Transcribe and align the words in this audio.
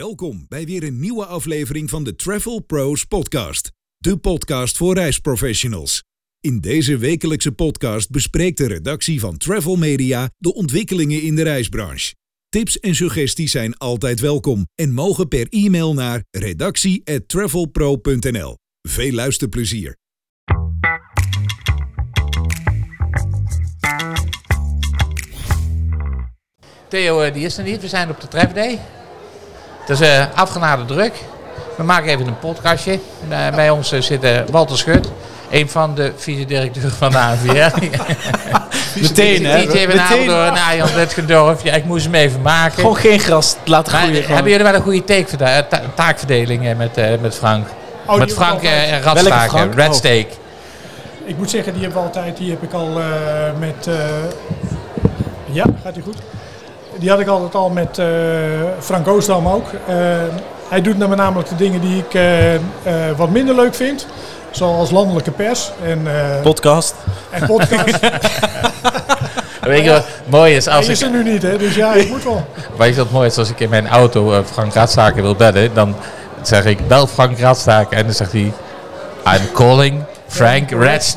Welkom 0.00 0.44
bij 0.48 0.64
weer 0.64 0.82
een 0.82 1.00
nieuwe 1.00 1.26
aflevering 1.26 1.90
van 1.90 2.04
de 2.04 2.16
Travel 2.16 2.60
Pros 2.60 3.04
Podcast, 3.04 3.70
de 3.96 4.16
podcast 4.16 4.76
voor 4.76 4.94
reisprofessionals. 4.94 6.02
In 6.40 6.60
deze 6.60 6.96
wekelijkse 6.96 7.52
podcast 7.52 8.10
bespreekt 8.10 8.58
de 8.58 8.66
redactie 8.66 9.20
van 9.20 9.36
Travel 9.36 9.76
Media 9.76 10.30
de 10.36 10.54
ontwikkelingen 10.54 11.22
in 11.22 11.34
de 11.34 11.42
reisbranche. 11.42 12.14
Tips 12.48 12.80
en 12.80 12.94
suggesties 12.94 13.50
zijn 13.50 13.76
altijd 13.76 14.20
welkom 14.20 14.66
en 14.74 14.92
mogen 14.92 15.28
per 15.28 15.46
e-mail 15.48 15.94
naar 15.94 16.24
redactie@travelpro.nl. 16.30 18.56
Veel 18.88 19.12
luisterplezier. 19.12 19.96
Theo 26.88 27.20
eh, 27.20 27.34
die 27.34 27.44
is 27.44 27.58
er 27.58 27.64
niet, 27.64 27.80
we 27.80 27.88
zijn 27.88 28.10
op 28.10 28.20
de 28.20 28.28
trefday. 28.28 28.80
Is 29.90 30.00
uh, 30.00 30.24
afgenade 30.34 30.84
druk. 30.84 31.12
We 31.76 31.82
maken 31.82 32.10
even 32.10 32.26
een 32.26 32.38
podcastje. 32.38 32.92
Uh, 33.30 33.48
bij 33.54 33.70
ons 33.70 33.92
uh, 33.92 34.00
zit 34.00 34.26
Walter 34.50 34.78
Schut, 34.78 35.10
een 35.50 35.68
van 35.70 35.94
de 35.94 36.12
vice-directeuren 36.16 36.90
van 36.92 37.10
de 37.10 37.18
ANVR. 37.18 37.48
Meteen, 39.00 39.46
hè? 39.46 39.58
Niet 39.58 39.72
even 39.72 39.96
Meteen. 39.96 40.26
door 40.26 40.36
een 40.42 40.58
Arjan. 40.58 40.88
Ja, 41.62 41.74
ik 41.74 41.84
moest 41.84 42.04
hem 42.04 42.14
even 42.14 42.42
maken. 42.42 42.74
Gewoon 42.80 42.96
geen 42.96 43.18
gras 43.20 43.56
laten 43.64 43.92
groeien. 43.92 44.14
gewoon. 44.14 44.32
hebben 44.34 44.50
jullie 44.52 44.66
wel 44.66 44.74
een 44.74 44.82
goede 44.82 45.04
taakverde- 45.04 45.66
ta- 45.68 45.82
taakverdeling 45.94 46.66
eh, 46.68 46.76
met, 46.76 46.96
eh, 46.96 47.10
met 47.20 47.34
Frank? 47.34 47.66
Oh, 48.06 48.16
met 48.18 48.32
Frank 48.32 48.62
eh, 48.62 48.70
altijd. 48.70 49.04
Radstaken, 49.04 49.48
Frank? 49.50 49.74
Red 49.74 49.88
Oh. 49.88 49.94
Steak. 49.94 50.26
Ik 51.24 51.36
moet 51.36 51.50
zeggen, 51.50 51.72
die 51.72 51.82
hebben 51.82 52.00
we 52.00 52.06
altijd, 52.06 52.36
die 52.36 52.50
heb 52.50 52.62
ik 52.62 52.72
al 52.72 53.00
eh, 53.00 53.04
met. 53.58 53.86
eh, 53.86 53.94
ja, 55.52 55.64
gaat 55.84 55.94
die 55.94 56.02
goed? 56.02 56.16
Die 57.00 57.10
had 57.10 57.20
ik 57.20 57.26
altijd 57.26 57.54
al 57.54 57.70
met 57.70 57.98
eh, 57.98 58.06
Frank 58.80 59.08
Oostdam 59.08 59.48
ook. 59.48 59.66
Eh, 59.86 59.96
hij 60.68 60.80
doet 60.82 60.98
nou 60.98 61.14
namelijk 61.14 61.48
de 61.48 61.56
dingen 61.56 61.80
die 61.80 61.98
ik 61.98 62.14
eh, 62.14 62.54
eh, 62.54 62.60
wat 63.16 63.30
minder 63.30 63.54
leuk 63.54 63.74
vind. 63.74 64.06
Zoals 64.50 64.90
landelijke 64.90 65.30
pers 65.30 65.70
en, 65.84 66.06
eh 66.06 66.40
Podcast. 66.42 66.94
en 67.30 67.46
podcast. 67.46 67.98
Weet 69.60 69.84
je 69.84 69.90
wat 69.90 70.04
mooi 70.26 70.54
is? 70.56 70.64
Hij 70.64 70.74
Als 70.74 70.88
is 70.88 71.02
ik, 71.02 71.06
er 71.06 71.12
nu 71.12 71.32
niet, 71.32 71.42
hè? 71.42 71.58
dus 71.58 71.74
ja, 71.74 71.92
ik 71.92 72.08
moet 72.08 72.24
wel. 72.24 72.46
weet 72.78 72.94
je 72.94 73.00
wat 73.00 73.10
mooi 73.10 73.26
is? 73.26 73.38
Als 73.38 73.50
ik 73.50 73.60
in 73.60 73.68
mijn 73.70 73.88
auto 73.88 74.42
Frank 74.52 74.74
Radstaken 74.74 75.22
wil 75.22 75.34
bellen, 75.34 75.74
dan 75.74 75.94
zeg 76.42 76.64
ik 76.64 76.88
bel 76.88 77.06
Frank 77.06 77.38
Radstaken 77.38 77.96
en 77.96 78.04
dan 78.04 78.14
zegt 78.14 78.32
hij 78.32 78.52
I'm 79.24 79.52
calling 79.52 80.02
Frank 80.26 80.70
Red 80.70 81.14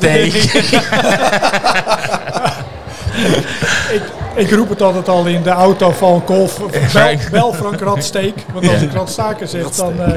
Steak. 3.84 4.02
Ik 4.34 4.50
roep 4.50 4.68
het 4.68 4.82
altijd 4.82 5.08
al 5.08 5.26
in 5.26 5.42
de 5.42 5.50
auto 5.50 5.90
van 5.90 6.22
Golf. 6.26 6.58
Bel, 6.58 6.80
Frank. 6.80 7.30
bel 7.30 7.52
Frank 7.52 7.80
Radsteek. 7.80 8.34
Want 8.52 8.68
als 8.68 8.82
ik 8.82 8.92
Radstaken 8.92 9.48
zeg, 9.48 9.70
dan... 9.70 10.00
eh, 10.00 10.12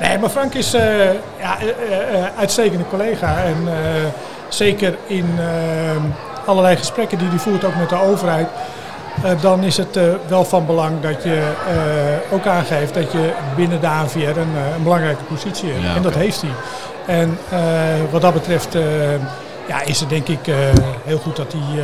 nee, 0.00 0.18
maar 0.18 0.30
Frank 0.30 0.54
is 0.54 0.74
eh, 0.74 0.82
ja, 1.40 1.58
eh, 1.58 2.38
uitstekende 2.38 2.84
collega. 2.90 3.36
En 3.44 3.56
zeker 4.48 4.96
in 5.06 5.38
allerlei 6.46 6.76
gesprekken 6.76 7.18
die 7.18 7.28
hij 7.28 7.38
voert, 7.38 7.64
ook 7.64 7.76
met 7.76 7.88
de 7.88 8.00
overheid... 8.02 8.48
dan 9.40 9.62
is 9.62 9.76
het 9.76 9.98
wel 10.28 10.44
van 10.44 10.66
belang 10.66 11.00
dat 11.00 11.22
je 11.22 11.42
ook 12.30 12.46
aangeeft 12.46 12.94
dat 12.94 13.12
je 13.12 13.32
binnen 13.56 13.80
de 13.80 13.88
ANVR 13.88 14.18
een, 14.18 14.54
een 14.76 14.82
belangrijke 14.82 15.24
positie 15.24 15.70
hebt. 15.72 15.84
Ja, 15.84 15.94
en 15.94 16.02
dat 16.02 16.14
heeft 16.14 16.42
hij. 16.42 16.50
En 17.16 17.38
wat 18.10 18.22
dat 18.22 18.32
betreft 18.32 18.76
ja, 19.68 19.82
is 19.84 20.00
het 20.00 20.08
denk 20.08 20.28
ik 20.28 20.54
heel 21.04 21.18
goed 21.18 21.36
dat 21.36 21.52
hij... 21.52 21.82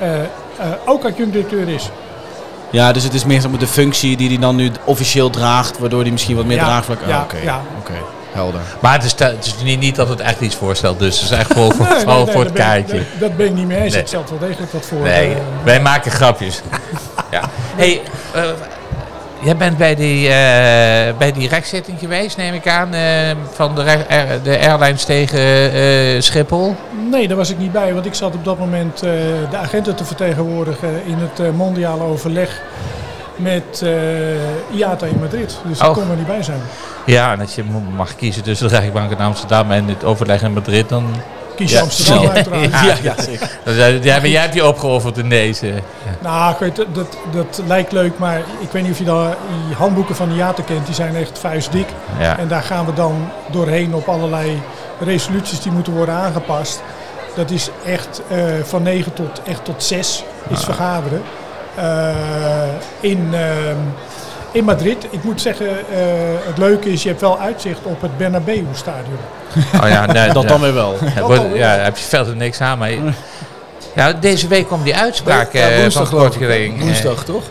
eh, 0.00 0.14
eh, 0.20 0.26
ook 0.84 1.04
adjunct-directeur 1.04 1.68
is. 1.68 1.90
Ja, 2.70 2.92
dus 2.92 3.02
het 3.02 3.14
is 3.14 3.24
meer 3.24 3.42
de 3.58 3.66
functie 3.66 4.16
die 4.16 4.28
hij 4.28 4.38
dan 4.38 4.56
nu 4.56 4.70
officieel 4.84 5.30
draagt, 5.30 5.78
waardoor 5.78 6.02
hij 6.02 6.10
misschien 6.10 6.36
wat 6.36 6.44
meer 6.44 6.56
Ja, 6.56 6.64
draagvlak... 6.64 7.02
Ah, 7.02 7.08
ja, 7.08 7.22
Oké, 7.22 7.36
ja. 7.42 7.60
helder. 8.32 8.60
Maar 8.80 8.92
het 8.92 9.04
is, 9.04 9.14
het 9.18 9.46
is 9.46 9.54
niet, 9.62 9.80
niet 9.80 9.96
dat 9.96 10.08
het 10.08 10.20
echt 10.20 10.40
iets 10.40 10.56
voorstelt, 10.56 10.98
dus 10.98 11.20
het 11.20 11.30
is 11.30 11.36
echt 11.38 11.52
voor, 11.52 11.72
voor, 11.74 11.84
Nee, 11.84 11.94
nee, 11.94 12.00
vooral 12.02 12.24
nee, 12.24 12.32
voor 12.34 12.40
het 12.44 12.50
ik- 12.50 12.56
kijkje. 12.56 12.94
Dat, 12.96 13.04
dat 13.20 13.36
ben 13.36 13.46
ik 13.46 13.52
niet 13.54 13.66
mee 13.66 13.80
eens. 13.80 13.92
Nee. 13.92 14.02
Ik 14.02 14.08
stelt 14.08 14.30
wel 14.30 14.38
degelijk 14.38 14.72
wat 14.72 14.86
voor. 14.86 14.98
Nee, 15.00 15.30
eh, 15.32 15.36
wij 15.64 15.80
maken 15.80 16.10
grapjes. 16.10 16.60
ja. 17.30 17.40
Hey, 17.76 18.00
eh, 18.32 18.42
jij 19.42 19.56
bent 19.56 19.76
bij 19.76 19.94
die, 19.94 20.28
eh, 20.28 21.16
bij 21.18 21.32
die 21.32 21.48
rechtszitting 21.48 21.98
geweest, 21.98 22.36
neem 22.36 22.54
ik 22.54 22.68
aan, 22.68 22.94
eh, 22.94 23.02
van 23.52 23.74
de, 23.74 24.04
de 24.42 24.58
airlines 24.58 25.04
tegen 25.04 25.38
eh, 25.72 26.20
Schiphol. 26.20 26.74
nee, 27.10 27.28
daar 27.28 27.36
was 27.36 27.50
ik 27.50 27.58
niet 27.58 27.72
bij, 27.72 27.94
want 27.94 28.06
ik 28.06 28.14
zat 28.14 28.34
op 28.34 28.44
dat 28.44 28.58
moment 28.58 28.98
de 29.50 29.56
agenten 29.56 29.94
te 29.96 30.04
vertegenwoordigen 30.04 30.88
in 31.06 31.16
het 31.18 31.56
mondiale 31.56 32.02
overleg 32.02 32.62
met 33.36 33.84
IATA 34.72 35.06
in 35.06 35.18
Madrid. 35.20 35.58
Dus 35.68 35.78
ik 35.80 35.86
Oh. 35.86 35.92
kon 35.92 36.10
er 36.10 36.16
niet 36.16 36.26
bij 36.26 36.42
zijn. 36.42 36.60
Ja, 37.06 37.32
en 37.32 37.40
als 37.40 37.54
je 37.54 37.64
mag 37.96 38.16
kiezen 38.16 38.42
tussen 38.42 38.68
de 38.68 38.78
rechtbank 38.78 39.10
in 39.10 39.18
Amsterdam 39.18 39.70
en 39.70 39.88
het 39.88 40.04
overleg 40.04 40.42
in 40.42 40.52
Madrid, 40.52 40.88
dan... 40.88 41.14
Kies 41.56 41.70
Ja, 41.70 41.80
Amsterdam 41.80 42.18
snel. 42.18 42.32
uiteraard. 42.32 42.70
Ja. 42.70 42.84
Ja, 42.84 42.96
ja 43.02 43.22
zeker. 43.22 44.04
ja, 44.04 44.16
maar 44.18 44.28
jij 44.28 44.40
hebt 44.40 44.54
je 44.54 44.66
opgeofferd 44.66 45.18
in 45.18 45.28
deze. 45.28 45.72
Nou, 46.20 46.52
ik 46.52 46.58
weet, 46.58 46.76
dat, 46.76 47.16
dat, 47.32 47.62
lijkt 47.66 47.92
leuk, 47.92 48.18
maar 48.18 48.38
ik 48.38 48.70
weet 48.70 48.82
niet 48.82 48.92
of 48.92 48.98
je 48.98 49.04
dan 49.04 49.34
die 49.66 49.76
handboeken 49.76 50.16
van 50.16 50.28
de 50.28 50.34
IATA 50.34 50.62
kent. 50.62 50.86
Die 50.86 50.94
zijn 50.94 51.16
echt 51.16 51.38
vuistdik. 51.38 51.88
Ja. 52.18 52.38
En 52.38 52.48
daar 52.48 52.62
gaan 52.62 52.86
we 52.86 52.92
dan 52.92 53.28
doorheen 53.50 53.94
op 53.94 54.08
allerlei 54.08 54.62
resoluties 55.00 55.60
die 55.60 55.72
moeten 55.72 55.92
worden 55.92 56.14
aangepast. 56.14 56.82
Dat 57.34 57.50
is 57.50 57.70
echt 57.86 58.22
eh, 58.28 58.38
van 58.64 58.82
9 58.82 59.12
tot, 59.12 59.42
echt 59.46 59.64
tot 59.64 59.82
6 59.82 60.24
is 60.48 60.64
vergaderen. 60.64 61.22
Eh, 61.74 62.66
in, 63.00 63.28
ehm, 63.32 63.76
in 64.56 64.64
Madrid. 64.64 65.06
Ik 65.10 65.24
moet 65.24 65.40
zeggen, 65.40 65.66
eh, 65.68 65.76
het 66.46 66.58
leuke 66.58 66.92
is, 66.92 67.02
je 67.02 67.08
hebt 67.08 67.20
wel 67.20 67.38
uitzicht 67.38 67.78
op 67.82 68.00
het 68.00 68.16
Bernabeu-stadion. 68.18 69.18
Oh 69.82 69.88
ja, 69.88 70.06
nee, 70.06 70.32
Dat 70.32 70.42
ja. 70.42 70.48
dan 70.48 70.60
weer 70.60 70.74
wel. 70.74 70.94
Ja, 71.16 71.22
wordt- 71.22 71.42
ja, 71.54 71.76
daar 71.76 71.84
heb 71.84 71.96
je 71.96 72.04
verder 72.04 72.36
niks 72.36 72.60
aan. 72.60 72.78
Maar 72.78 72.90
ja, 73.94 74.12
deze 74.12 74.48
week 74.48 74.68
komt 74.68 74.84
die 74.84 74.96
uitspraak 74.96 75.52
Ja, 75.52 75.68
eh, 75.68 75.80
woensdag 75.80 76.08
van. 76.08 76.18
Kortgeding. 76.18 76.80
Woensdag, 76.80 77.24
toch? 77.24 77.42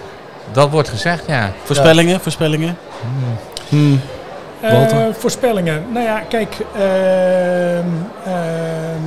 Dat 0.52 0.70
wordt 0.70 0.90
gezegd, 0.90 1.24
ja. 1.28 1.52
Voorspellingen, 1.64 2.20
voorspellingen. 2.20 2.78
Hmm. 3.70 4.02
Walter? 4.62 4.98
Eh, 5.08 5.14
voorspellingen. 5.18 5.86
Nou 5.94 6.06
ja, 6.06 6.20
kijk. 6.30 6.56
ehm, 6.76 7.86
ehm, 8.26 9.02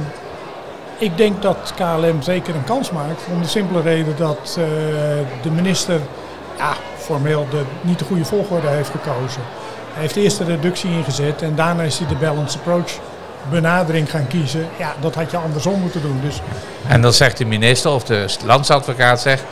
ik 0.99 1.17
denk 1.17 1.43
dat 1.43 1.73
KLM 1.77 2.23
zeker 2.23 2.55
een 2.55 2.65
kans 2.65 2.91
maakt. 2.91 3.23
Om 3.35 3.43
de 3.43 3.49
simpele 3.49 3.81
reden 3.81 4.15
dat 4.17 4.57
eh, 4.59 4.65
de 5.43 5.51
minister 5.51 6.01
ja, 6.59 6.73
formeel 7.09 7.47
de, 7.51 7.63
niet 7.81 7.99
de 7.99 8.05
goede 8.05 8.25
volgorde 8.25 8.69
heeft 8.69 8.91
gekozen. 8.91 9.41
Hij 9.93 10.03
heeft 10.03 10.17
eerst 10.17 10.39
de 10.39 10.45
reductie 10.45 10.91
ingezet 10.91 11.43
en 11.43 11.55
daarna 11.55 11.83
is 11.83 11.99
hij 11.99 12.09
de 12.09 12.15
balanced 12.15 12.59
approach 12.61 12.91
benadering 13.51 14.11
gaan 14.11 14.27
kiezen. 14.27 14.69
Ja, 14.79 14.95
dat 15.01 15.15
had 15.15 15.31
je 15.31 15.37
andersom 15.37 15.81
moeten 15.81 16.03
doen. 16.03 16.21
Dus 16.25 16.41
En 16.89 17.01
dan 17.03 17.13
zegt 17.13 17.37
de 17.39 17.45
minister 17.45 17.91
of 17.91 18.05
de 18.05 18.27
landsadvocaat 18.45 19.21
zegt... 19.21 19.43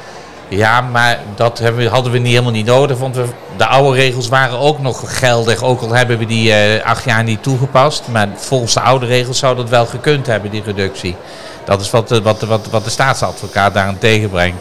Ja, 0.48 0.80
maar 0.80 1.18
dat 1.34 1.58
we, 1.58 1.88
hadden 1.88 2.12
we 2.12 2.18
niet 2.18 2.30
helemaal 2.30 2.50
niet 2.52 2.66
nodig, 2.66 2.98
want 2.98 3.16
we, 3.16 3.24
de 3.56 3.66
oude 3.66 3.96
regels 3.98 4.28
waren 4.28 4.58
ook 4.58 4.78
nog 4.78 5.18
geldig. 5.18 5.62
Ook 5.62 5.80
al 5.80 5.92
hebben 5.94 6.18
we 6.18 6.26
die 6.26 6.52
eh, 6.52 6.84
acht 6.84 7.04
jaar 7.04 7.22
niet 7.24 7.42
toegepast. 7.42 8.08
Maar 8.08 8.28
volgens 8.34 8.74
de 8.74 8.80
oude 8.80 9.06
regels 9.06 9.38
zou 9.38 9.56
dat 9.56 9.68
wel 9.68 9.86
gekund 9.86 10.26
hebben, 10.26 10.50
die 10.50 10.62
reductie. 10.62 11.16
Dat 11.64 11.80
is 11.80 11.90
wat 11.90 12.08
de, 12.08 12.22
wat, 12.22 12.40
de- 12.40 12.46
wat, 12.46 12.66
wat 12.70 12.84
de 12.84 12.90
staatsadvocaat 12.90 13.74
daaraan 13.74 13.98
tegenbrengt. 13.98 14.58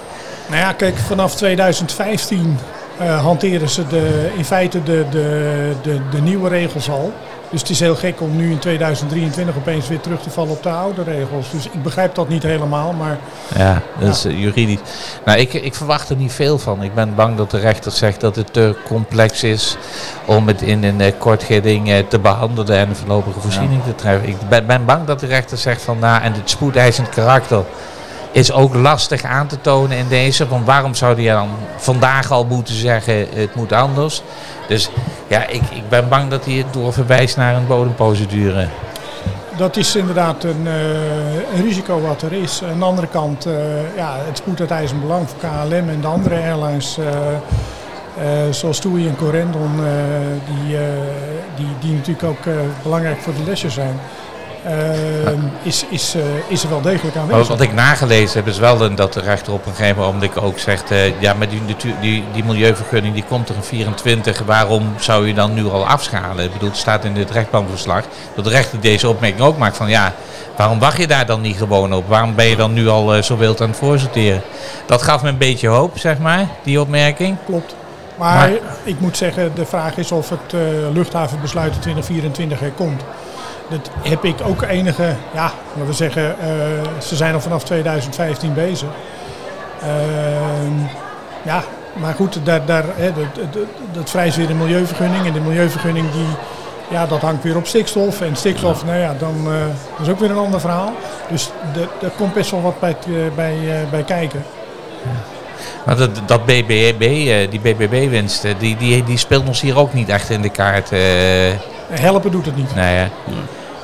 Nou 0.48 0.62
ja, 0.62 0.72
kijk, 0.74 0.98
vanaf 0.98 1.36
2015 1.36 2.60
eh, 2.98 3.22
hanteren 3.22 3.70
ze 3.70 3.88
de, 3.88 4.32
in 4.38 4.46
feite 4.46 4.84
de, 4.84 5.06
de, 5.10 5.72
de, 5.82 6.00
de 6.12 6.22
nieuwe 6.22 6.50
regels 6.50 6.90
al. 6.90 7.14
Dus 7.50 7.62
het 7.62 7.70
is 7.70 7.80
heel 7.80 7.96
gek 7.96 8.22
om 8.22 8.36
nu 8.36 8.52
in 8.52 8.60
2023 8.60 9.56
opeens 9.56 9.88
weer 9.88 10.00
terug 10.00 10.22
te 10.22 10.30
vallen 10.30 10.52
op 10.52 10.64
de 10.64 10.70
oude 10.70 11.04
regels. 11.04 11.52
Dus 11.52 11.66
ik 11.66 11.84
begrijp 11.84 12.16
dat 12.16 12.30
niet 12.30 12.44
helemaal, 12.44 12.94
maar 12.94 13.18
Ja, 13.58 13.82
dat 14.00 14.16
is 14.16 14.26
eh, 14.26 14.40
juridisch. 14.40 14.80
Nou, 15.26 15.40
ik, 15.40 15.54
ik 15.54 15.76
verwacht 15.76 16.10
er 16.10 16.16
niet 16.16 16.32
veel 16.32 16.58
van. 16.58 16.84
Ik 16.84 16.94
ben 16.94 17.16
bang 17.16 17.38
dat 17.38 17.52
de 17.52 17.60
rechter 17.60 17.92
zegt 17.92 18.22
dat 18.22 18.36
het 18.36 18.54
te 18.54 18.76
complex 18.88 19.44
is 19.44 19.78
om 20.26 20.48
het 20.48 20.62
in 20.62 20.84
een 20.84 21.18
kort 21.18 21.44
geding 21.44 21.90
eh, 21.90 21.98
te 22.08 22.20
behandelen 22.20 22.78
en 22.78 22.90
een 22.90 22.96
voorlopige 22.96 23.40
voorziening 23.40 23.84
te 23.84 23.96
treffen. 23.96 24.30
Ik 24.30 24.50
ben, 24.50 24.66
ben 24.66 24.86
bang 24.86 25.06
dat 25.06 25.20
de 25.20 25.28
rechter 25.28 25.58
zegt 25.58 25.82
van 25.82 26.00
nou, 26.00 26.24
en 26.24 26.34
het 26.34 26.50
spoedeisend 26.50 27.10
karakter 27.10 27.64
is 28.36 28.52
ook 28.52 28.76
lastig 28.76 29.24
aan 29.24 29.48
te 29.48 29.62
tonen 29.62 29.98
in 29.98 30.08
deze. 30.08 30.48
Want 30.48 30.66
waarom 30.66 30.96
zou 30.96 31.16
die 31.16 31.30
dan 31.30 31.50
vandaag 31.78 32.32
al 32.32 32.46
moeten 32.46 32.76
zeggen 32.76 33.28
het 33.34 33.56
moet 33.56 33.72
anders? 33.72 34.22
Dus 34.68 34.90
ja, 35.28 35.48
ik, 35.48 35.62
ik 35.72 35.90
ben 35.90 36.10
bang 36.10 36.30
dat 36.30 36.46
hij 36.46 36.54
het 36.54 36.74
doorverwijst 36.74 37.38
naar 37.38 37.56
een 37.56 37.68
bodemprocedure. 37.68 38.68
dat 39.58 39.78
is 39.78 39.96
inderdaad 39.96 40.44
een, 40.44 40.68
eh, 40.68 41.62
risico 41.62 42.02
wat 42.02 42.22
er 42.22 42.34
is. 42.34 42.62
Aan 42.72 42.80
de 42.80 42.86
andere 42.86 43.08
kant, 43.08 43.46
eh, 43.46 43.54
ja, 43.96 44.16
het 44.26 44.38
spoedt 44.38 44.60
uit 44.60 44.72
ijzeren 44.72 45.02
belang 45.02 45.30
voor 45.30 45.40
KLM 45.40 45.90
en 45.90 46.02
de 46.02 46.08
andere 46.08 46.36
airlines. 46.36 46.98
eh, 46.98 47.04
zoals 48.52 48.80
TUI 48.80 49.08
en 49.08 49.16
Corendon, 49.16 49.72
die, 50.46 50.78
die, 51.56 51.68
die 51.80 51.94
natuurlijk 51.94 52.24
ook 52.24 52.54
belangrijk 52.84 53.20
voor 53.20 53.34
de 53.34 53.44
lesjes 53.44 53.74
zijn. 53.74 54.00
Ehm, 54.66 55.40
is, 55.64 55.86
is, 55.90 56.16
eh, 56.16 56.22
is 56.48 56.64
er 56.64 56.70
wel 56.70 56.82
degelijk 56.82 57.16
aanwezig. 57.18 57.48
wat 57.48 57.62
ik 57.62 57.74
nagelezen 57.74 58.38
heb 58.40 58.48
is 58.48 58.58
wel 58.60 58.82
een- 58.82 58.96
dat 58.96 59.14
de 59.14 59.20
rechter 59.20 59.54
op 59.54 59.66
een 59.66 59.74
gegeven 59.76 60.02
moment 60.04 60.38
ook 60.42 60.60
zegt, 60.60 60.92
eh, 60.92 61.22
ja, 61.22 61.34
maar 61.34 61.50
die, 61.50 61.62
die, 62.02 62.24
die 62.34 62.44
milieuvergunning 62.44 63.14
die 63.14 63.24
komt 63.24 63.50
er 63.50 63.56
in 63.56 63.64
24, 63.64 64.40
waarom 64.46 64.94
zou 65.00 65.28
je 65.28 65.34
dan 65.34 65.54
nu 65.54 65.68
al 65.70 65.88
afschalen? 65.88 66.46
Ik 66.46 66.54
bedoel, 66.54 66.70
het 66.70 66.78
staat 66.78 67.06
in 67.06 67.16
het 67.16 67.32
rechtbankverslag 67.32 68.04
dat 68.36 68.44
de 68.44 68.50
rechter 68.50 68.80
deze 68.82 69.10
opmerking 69.10 69.42
ook 69.42 69.58
maakt 69.58 69.78
van, 69.78 69.90
ja, 69.90 70.14
waarom 70.56 70.80
wacht 70.80 70.98
je 70.98 71.08
daar 71.08 71.26
dan 71.26 71.42
niet 71.42 71.58
gewoon 71.58 71.94
op? 71.94 72.08
Waarom 72.08 72.36
ben 72.36 72.46
je 72.46 72.56
dan 72.56 72.74
nu 72.74 72.88
al 72.88 73.14
eh, 73.16 73.22
zo 73.22 73.38
wild 73.38 73.62
aan 73.62 73.68
het 73.70 73.78
voorsorteren? 73.78 74.42
Dat 74.86 75.02
gaf 75.02 75.22
me 75.22 75.30
een 75.30 75.38
beetje 75.38 75.68
hoop, 75.68 76.00
zeg 76.00 76.18
maar, 76.18 76.48
die 76.64 76.82
opmerking. 76.82 77.38
Klopt. 77.46 77.76
Maar, 78.18 78.36
Maar- 78.36 78.52
ik 78.84 79.00
moet 79.00 79.18
zeggen, 79.18 79.52
de 79.56 79.66
vraag 79.66 79.98
is 79.98 80.12
of 80.12 80.30
het 80.30 80.54
eh, 80.54 80.60
luchthavenbesluit 80.94 81.74
in 81.74 81.80
2024 81.80 82.62
er 82.62 82.72
komt. 82.72 83.02
Dat 83.70 83.90
heb 84.02 84.24
ik 84.24 84.36
ook 84.44 84.62
enige, 84.62 85.16
ja, 85.34 85.52
laten 85.68 85.86
we 85.86 85.94
zeggen, 85.94 86.40
eh, 86.40 86.48
ze 87.02 87.16
zijn 87.16 87.34
al 87.34 87.40
vanaf 87.42 87.64
2015 87.64 88.54
bezig. 88.54 88.88
Ehm, 89.82 90.74
ja, 91.42 91.64
maar 91.94 92.14
goed, 92.14 92.40
daar, 92.44 92.66
daar, 92.66 92.84
hè, 92.96 93.12
dat, 93.14 93.54
dat, 93.54 93.66
dat 93.92 94.36
weer 94.36 94.50
een 94.50 94.58
milieuvergunning. 94.58 95.26
En 95.26 95.34
de 95.34 95.40
milieuvergunning 95.40 96.12
die, 96.12 96.28
ja, 96.90 97.06
dat 97.06 97.22
hangt 97.22 97.44
weer 97.44 97.56
op 97.56 97.68
stikstof. 97.68 98.22
En 98.22 98.36
stikstof, 98.36 98.86
nou 98.86 98.98
ja, 99.00 99.16
dan 99.20 99.36
eh, 99.46 99.52
dat 99.98 100.06
is 100.08 100.10
ook 100.14 100.20
weer 100.20 100.30
een 100.30 100.38
ander 100.38 100.60
verhaal. 100.60 100.92
Dus 101.30 101.52
de- 101.74 101.88
daar 102.00 102.12
komt 102.18 102.34
best 102.34 102.52
wel 102.52 102.62
wat 102.62 102.80
bij, 102.80 102.96
bij, 103.36 103.54
eh, 103.54 103.90
bij 103.90 104.04
kijken. 104.04 104.44
Maar 105.86 105.96
dat, 105.98 106.10
dat 106.26 106.46
BBB, 106.46 107.00
die 107.50 107.60
BBB-winst, 107.60 108.46
die, 108.60 108.78
die, 108.78 109.04
die 109.04 109.18
speelt 109.18 109.48
ons 109.48 109.62
hier 109.62 109.78
ook 109.78 109.94
niet 109.94 110.10
echt 110.10 110.30
in 110.30 110.42
de 110.42 110.50
kaart. 110.50 110.90
Helpen 111.90 112.32
doet 112.32 112.46
het 112.46 112.56
niet. 112.56 112.76
nee, 112.76 112.96
hè. 112.96 113.08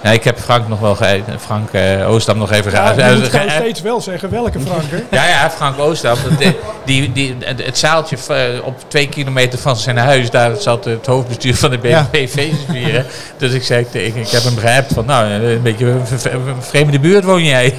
Ja, 0.04 0.10
ik 0.10 0.24
heb 0.24 0.40
Frank 0.40 0.68
nog 0.68 0.80
wel 0.80 0.96
ge 0.96 1.22
Frank 1.40 1.72
eh, 1.72 2.10
Oostam 2.10 2.38
nog 2.38 2.52
even 2.52 2.72
Ja, 2.72 2.92
je 2.92 3.16
moet 3.20 3.52
steeds 3.52 3.82
wel 3.82 4.02
zeggen 4.02 4.30
welke 4.30 4.60
Frank, 4.60 4.84
hè? 4.90 4.98
Ja, 5.18 5.28
ja, 5.28 5.50
Frank 5.50 5.80
Oostam. 5.80 6.18
Die, 6.38 6.56
die, 6.86 7.12
die, 7.12 7.38
het 7.46 7.78
zaaltje 7.78 8.18
eh, 8.28 8.66
op 8.66 8.76
twee 8.88 9.10
kilometer 9.10 9.60
van 9.60 9.76
zijn 9.76 9.98
huis, 9.98 10.30
daar 10.30 10.56
zat 10.56 10.86
het 10.86 11.06
hoofdbestuur 11.06 11.56
van 11.56 11.70
de 11.70 11.80
Ja. 11.82 12.10
Feestjes 12.12 12.58
vieren. 12.70 13.06
Dus 13.38 13.54
ik 13.54 13.64
zei 13.64 13.90
tegen, 13.92 14.22
ik 14.22 14.30
heb 14.30 14.44
hem 14.44 14.56
begrijpt 14.56 14.94
van, 14.94 15.06
nou, 15.06 15.32
een 15.32 15.62
beetje 15.62 15.86
een 15.86 16.62
vreemde 16.62 17.00
buurt 17.00 17.24
woon 17.24 17.44
jij. 17.44 17.76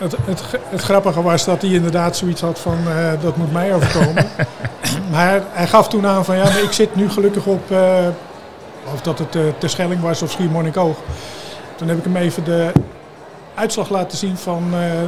Het, 0.00 0.16
het, 0.24 0.40
het 0.68 0.82
grappige 0.82 1.22
was 1.22 1.44
dat 1.44 1.62
hij 1.62 1.70
inderdaad 1.70 2.16
zoiets 2.16 2.40
had 2.40 2.58
van 2.58 2.78
eh, 2.88 3.22
dat 3.22 3.36
moet 3.36 3.52
mij 3.52 3.74
overkomen. 3.74 4.26
maar 5.12 5.40
hij 5.50 5.66
gaf 5.66 5.88
toen 5.88 6.06
aan 6.06 6.24
van 6.24 6.36
ja, 6.36 6.42
maar 6.42 6.62
ik 6.62 6.72
zit 6.72 6.94
nu 6.96 7.10
gelukkig 7.10 7.46
op, 7.46 7.70
eh, 7.70 8.06
of 8.94 9.00
dat 9.00 9.18
het 9.18 9.34
uh, 9.34 9.42
Terschelling 9.58 10.00
was 10.00 10.22
of 10.22 10.30
Schiermonnikoog. 10.30 10.96
Toen 11.76 11.88
heb 11.88 11.98
ik 11.98 12.04
hem 12.04 12.16
even 12.16 12.44
de 12.44 12.72
uitslag 13.54 13.90
laten 13.90 14.18
zien 14.18 14.36
van, 14.36 14.64
eh, 14.72 15.00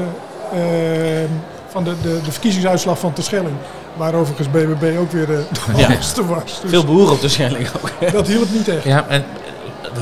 eh, 1.23 1.29
van 1.69 1.85
de, 1.85 1.95
de, 2.03 2.21
de 2.25 2.33
verkiezingsuitslag 2.33 2.99
van 2.99 3.13
Terschelling. 3.13 3.55
Waar 3.97 4.15
overigens 4.15 4.51
BBB 4.51 4.99
ook 4.99 5.13
weer 5.13 5.31
eh, 5.31 5.39
de 5.75 5.77
Ja. 5.81 5.89
hoogste 5.93 6.27
was. 6.27 6.61
Dus 6.61 6.71
Veel 6.71 6.85
boeren 6.85 7.13
op 7.13 7.21
de 7.21 7.29
Schelling 7.29 7.69
ook. 7.77 8.13
dat 8.13 8.27
hielp 8.27 8.51
niet 8.51 8.69
echt. 8.69 8.85
Ja, 8.85 9.07
en 9.09 9.25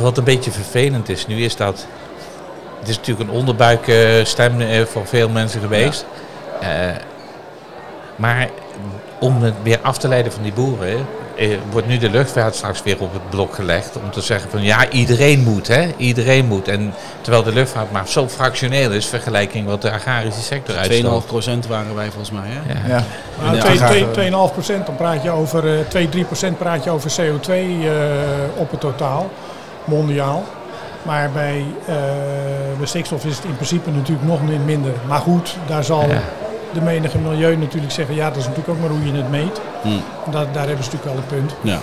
wat 0.00 0.18
een 0.18 0.24
beetje 0.24 0.50
vervelend 0.50 1.08
is 1.08 1.26
nu, 1.26 1.42
is 1.44 1.56
dat. 1.56 1.86
Het 2.80 2.88
is 2.88 2.96
natuurlijk 2.96 3.30
een 3.30 3.36
onderbuikstem 3.36 4.60
eh, 4.60 4.82
voor 4.84 5.06
veel 5.06 5.28
mensen 5.28 5.60
geweest. 5.60 6.04
Eh, 6.60 6.68
maar 8.16 8.48
om 9.18 9.42
het 9.42 9.54
weer 9.62 9.78
af 9.82 9.98
te 9.98 10.08
leiden 10.08 10.32
van 10.32 10.42
die 10.42 10.52
boeren, 10.52 11.06
eh, 11.36 11.48
wordt 11.70 11.86
nu 11.86 11.98
de 11.98 12.10
luchtvaart 12.10 12.54
straks 12.54 12.82
weer 12.82 13.00
op 13.00 13.12
het 13.12 13.30
blok 13.30 13.54
gelegd. 13.54 13.96
Om 14.04 14.10
te 14.10 14.20
zeggen 14.20 14.50
van 14.50 14.62
ja, 14.62 14.88
iedereen 14.90 15.40
moet, 15.42 15.68
hè? 15.68 15.88
Iedereen 15.96 16.46
moet. 16.46 16.68
En 16.68 16.94
terwijl 17.20 17.42
de 17.42 17.52
luchtvaart 17.52 17.92
maar 17.92 18.08
zo 18.08 18.28
fractioneel 18.28 18.90
is, 18.90 19.06
vergelijking 19.06 19.66
wat 19.66 19.82
de 19.82 19.90
agrarische 19.90 20.40
sector 20.42 20.76
uitstoot. 20.76 21.22
2,5% 21.22 21.66
waren 21.68 21.94
wij 21.94 22.06
volgens 22.10 22.30
mij. 22.30 22.42
Hè? 22.48 22.72
Ja. 22.72 22.88
Ja. 22.96 23.04
Nou, 23.42 23.56
Ja, 23.56 23.62
twee- 23.62 23.76
graag, 23.76 23.90
twee- 23.90 24.04
eh, 24.04 24.10
2,5 24.10 24.52
procent, 24.52 24.86
dan 24.86 24.96
praat 24.96 25.22
je 25.22 25.30
over 25.30 25.78
eh, 25.78 25.84
2, 25.88 26.08
3 26.08 26.24
procent 26.24 26.58
praat 26.58 26.84
je 26.84 26.90
over 26.90 27.10
CO2 27.10 27.52
eh, 27.52 27.90
op 28.56 28.70
het 28.70 28.80
totaal, 28.80 29.30
mondiaal. 29.84 30.44
Maar 31.02 31.30
bij, 31.30 31.64
eh, 31.86 31.94
bij 32.78 32.86
stikstof 32.86 33.24
is 33.24 33.36
het 33.36 33.44
in 33.44 33.54
principe 33.54 33.90
natuurlijk 33.90 34.26
nog 34.28 34.42
min- 34.42 34.64
minder. 34.64 34.92
Maar 35.08 35.20
goed, 35.20 35.56
daar 35.66 35.84
zal 35.84 36.00
Ja. 36.08 36.18
de 36.72 36.80
menige 36.80 37.18
milieu 37.18 37.56
natuurlijk 37.56 37.92
zeggen, 37.92 38.14
ja 38.14 38.28
dat 38.28 38.36
is 38.36 38.42
natuurlijk 38.46 38.68
ook 38.68 38.80
maar 38.80 38.90
hoe 38.90 39.06
je 39.12 39.16
het 39.16 39.30
meet. 39.30 39.60
Hm. 39.82 39.88
Daar, 40.30 40.46
daar 40.52 40.66
hebben 40.66 40.84
ze 40.84 40.90
natuurlijk 40.92 41.04
wel 41.04 41.14
een 41.14 41.26
punt. 41.40 41.54
Ja. 41.62 41.78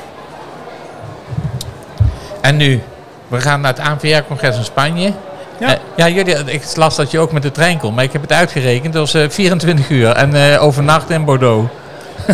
En 2.41 2.57
nu, 2.57 2.81
we 3.27 3.41
gaan 3.41 3.61
naar 3.61 3.73
het 3.75 3.85
ANVR-congres 3.87 4.57
in 4.57 4.63
Spanje. 4.63 5.13
Ja. 5.59 5.67
Eh, 5.67 5.79
ja, 5.95 6.07
jullie, 6.09 6.35
ik 6.45 6.75
las 6.75 6.95
dat 6.95 7.11
je 7.11 7.19
ook 7.19 7.31
met 7.31 7.41
de 7.41 7.51
trein 7.51 7.77
komt, 7.77 7.95
maar 7.95 8.03
ik 8.03 8.11
heb 8.13 8.21
het 8.21 8.31
uitgerekend. 8.33 8.93
Dat 8.93 9.11
was 9.11 9.23
eh, 9.23 9.29
24 9.29 9.89
uur 9.89 10.09
en 10.11 10.35
eh 10.53 10.63
overnacht 10.63 11.09
in 11.09 11.25
Bordeaux. 11.25 11.69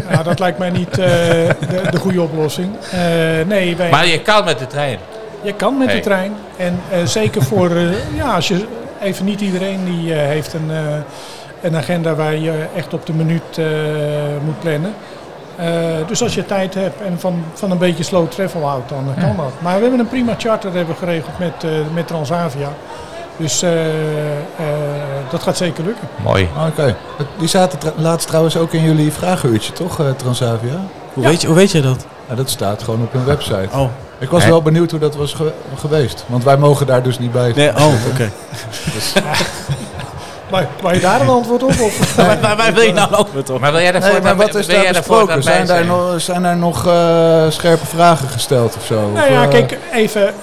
Nou, 0.10 0.24
dat 0.24 0.40
lijkt 0.40 0.58
mij 0.58 0.70
niet 0.70 0.90
eh, 0.90 0.98
de, 0.98 1.82
de 1.92 1.98
goede 2.00 2.22
oplossing. 2.22 2.70
Eh, 2.92 3.00
nee, 3.48 3.76
wij, 3.76 3.90
Maar 3.90 4.08
je 4.08 4.22
kan 4.22 4.44
met 4.46 4.60
de 4.60 4.68
trein. 4.68 4.98
Je 5.44 5.54
kan 5.54 5.78
met 5.78 5.88
Hey. 5.88 5.96
de 5.96 6.02
trein. 6.04 6.34
En 6.58 6.80
eh, 6.92 7.06
zeker 7.06 7.44
voor, 7.44 7.70
eh, 7.70 8.16
ja, 8.22 8.36
als 8.36 8.48
je 8.48 8.66
even 9.02 9.26
niet 9.26 9.42
iedereen 9.42 9.86
die 9.86 10.14
eh, 10.14 10.20
heeft 10.28 10.54
een, 10.54 10.72
eh, 10.72 10.78
een 11.62 11.76
agenda 11.76 12.16
waar 12.16 12.36
je 12.36 12.66
echt 12.76 12.94
op 12.94 13.06
de 13.06 13.14
minuut 13.14 13.58
eh, 13.58 13.66
moet 14.46 14.60
plannen. 14.60 14.94
Eh, 15.56 15.68
dus 16.08 16.22
als 16.24 16.36
je 16.36 16.46
tijd 16.46 16.74
hebt 16.74 17.02
en 17.02 17.20
van, 17.20 17.44
van 17.54 17.72
een 17.72 17.78
beetje 17.78 18.04
slow 18.04 18.28
travel 18.30 18.68
houdt, 18.68 18.90
dan 18.90 19.04
kan 19.20 19.36
dat. 19.38 19.52
Maar 19.60 19.76
we 19.76 19.82
hebben 19.82 20.00
een 20.00 20.08
prima 20.08 20.34
charter 20.38 20.74
hebben 20.74 20.94
we 20.94 21.00
geregeld 21.00 21.40
met, 21.40 21.54
eh, 21.64 21.70
met 21.94 22.08
Transavia. 22.08 22.70
Dus 23.38 23.62
eh, 23.62 23.86
eh, 24.36 24.40
dat 25.32 25.44
gaat 25.44 25.58
zeker 25.58 25.84
lukken. 25.84 26.08
Mooi. 26.24 26.48
Oké. 26.70 26.96
Die 27.40 27.48
zaten 27.48 27.80
tra- 27.80 27.92
laatst 27.98 28.28
trouwens 28.28 28.58
ook 28.58 28.74
in 28.74 28.84
jullie 28.84 29.12
vragenuurtje, 29.12 29.74
toch, 29.74 30.00
eh, 30.00 30.06
Transavia? 30.18 30.80
Hoe, 31.14 31.24
weet 31.24 31.42
je, 31.42 31.48
hoe 31.48 31.56
weet 31.56 31.72
je 31.72 31.82
dat? 31.82 32.06
Ja, 32.30 32.36
dat 32.36 32.50
staat 32.50 32.84
gewoon 32.84 33.02
op 33.02 33.14
hun 33.14 33.26
website. 33.26 33.68
Oh, 33.72 33.88
Ik 34.24 34.30
was 34.30 34.46
wel 34.46 34.62
benieuwd 34.62 34.92
hoe 34.92 35.00
dat 35.00 35.16
was 35.16 35.34
ge- 35.34 35.54
geweest. 35.76 36.24
Want 36.28 36.44
wij 36.44 36.58
mogen 36.58 36.86
daar 36.86 37.04
dus 37.04 37.20
niet 37.20 37.32
bij. 37.32 37.52
nee, 37.56 37.70
oh 37.70 37.94
oké. 38.14 38.30
Maar, 40.52 40.68
maar 40.84 40.94
je 40.94 41.00
daar 41.00 41.22
een 41.22 41.28
antwoord 41.28 41.64
op? 41.64 41.70
Of? 41.80 42.16
Waar 42.58 42.74
wil 42.74 42.84
je 42.84 42.94
nou 42.94 43.16
over 43.16 43.44
toch? 43.44 43.60
Maar 43.60 43.72
wil 43.72 43.82
jij 43.82 43.92
daarvoor, 43.92 44.12
Nee, 44.12 44.22
maar 44.22 44.36
wat 44.36 44.56
is 44.56 44.68
daar 44.68 44.88
besproken? 44.88 45.44
Zijn 45.44 45.66
daar, 45.68 45.86
nog, 45.86 46.22
zijn 46.22 46.44
daar 46.44 46.58
nog 46.58 46.88
eh, 46.88 47.44
scherpe 47.50 47.86
vragen 47.86 48.28
gesteld 48.30 48.76
of 48.76 48.86
zo? 48.86 48.96
Nou 48.96 49.14
Of, 49.14 49.28
ja, 49.30 49.44
eh, 49.44 49.50
kijk, 49.50 49.78
even, 49.94 50.28
eh, 50.28 50.34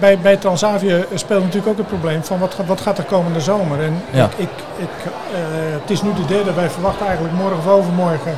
bij, 0.00 0.18
bij 0.18 0.36
Transavia 0.36 0.96
speelt 1.14 1.40
natuurlijk 1.42 1.66
ook 1.68 1.76
het 1.76 1.86
probleem 1.88 2.24
van 2.24 2.38
wat, 2.38 2.54
gaat- 2.54 2.66
wat 2.66 2.80
gaat 2.80 2.98
er 2.98 3.04
komende 3.04 3.40
zomer. 3.40 3.80
En 3.82 4.02
Ja. 4.10 4.24
ik, 4.24 4.30
ik, 4.36 4.48
ik, 4.76 4.88
eh, 5.04 5.38
het 5.80 5.90
is 5.90 6.02
nu 6.02 6.10
de 6.14 6.24
derde, 6.34 6.52
wij 6.52 6.70
verwachten 6.70 7.06
eigenlijk 7.06 7.34
morgen 7.36 7.58
of 7.58 7.66
overmorgen 7.68 8.36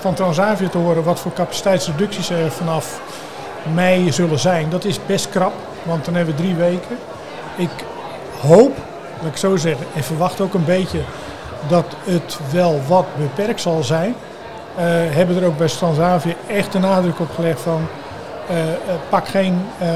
van 0.00 0.14
Transavia 0.14 0.68
te 0.68 0.78
horen 0.78 1.04
wat 1.04 1.20
voor 1.20 1.32
capaciteitsreducties 1.32 2.30
er 2.30 2.50
vanaf 2.50 3.00
mei 3.74 4.12
zullen 4.12 4.38
zijn. 4.38 4.70
Dat 4.70 4.84
is 4.84 5.06
best 5.06 5.28
krap, 5.28 5.52
want 5.82 6.04
dan 6.04 6.14
hebben 6.14 6.36
we 6.36 6.42
drie 6.42 6.54
weken. 6.54 6.98
Ik 7.56 7.70
hoop, 8.40 8.76
laat 9.22 9.30
ik 9.30 9.36
zo 9.36 9.56
zeggen, 9.56 9.86
en 9.94 10.02
verwacht 10.04 10.40
ook 10.40 10.54
een 10.54 10.64
beetje 10.64 11.00
dat 11.68 11.84
het 12.04 12.38
wel 12.52 12.80
wat 12.88 13.06
beperkt 13.16 13.60
zal 13.60 13.82
zijn. 13.82 14.14
Eh, 14.76 14.84
hebben 14.86 15.36
er 15.36 15.46
ook 15.46 15.58
bij 15.58 15.68
Transavia 15.68 16.34
echt 16.46 16.72
de 16.72 16.78
nadruk 16.78 17.20
op 17.20 17.30
gelegd 17.34 17.60
van 17.60 17.86
eh, 18.48 18.72
eh, 18.72 18.74
pak 19.08 19.28
geen 19.28 19.66
eh, 19.78 19.88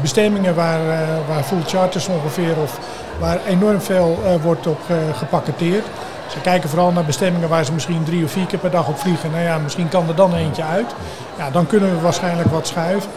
bestemmingen 0.00 0.54
waar, 0.54 0.80
eh, 0.80 0.98
waar 1.28 1.42
full 1.42 1.62
charters 1.66 2.08
ongeveer 2.08 2.54
of 2.62 2.78
waar 3.18 3.38
enorm 3.48 3.80
veel 3.80 4.18
eh, 4.24 4.34
wordt 4.42 4.66
op 4.66 4.80
eh, 4.88 4.96
gepakketeerd. 5.16 5.86
Ze 6.28 6.40
kijken 6.40 6.68
vooral 6.68 6.92
naar 6.92 7.04
bestemmingen 7.04 7.48
waar 7.48 7.64
ze 7.64 7.72
misschien 7.72 8.04
drie 8.04 8.24
of 8.24 8.30
vier 8.30 8.46
keer 8.46 8.58
per 8.58 8.70
dag 8.70 8.88
op 8.88 8.98
vliegen. 8.98 9.30
Nou 9.30 9.42
ja, 9.42 9.58
misschien 9.58 9.88
kan 9.88 10.08
er 10.08 10.14
dan 10.14 10.34
eentje 10.34 10.62
uit. 10.64 10.86
Ja, 11.38 11.50
dan 11.50 11.66
kunnen 11.66 11.90
we 11.94 12.00
waarschijnlijk 12.00 12.50
wat 12.50 12.66
schuiven. 12.66 13.10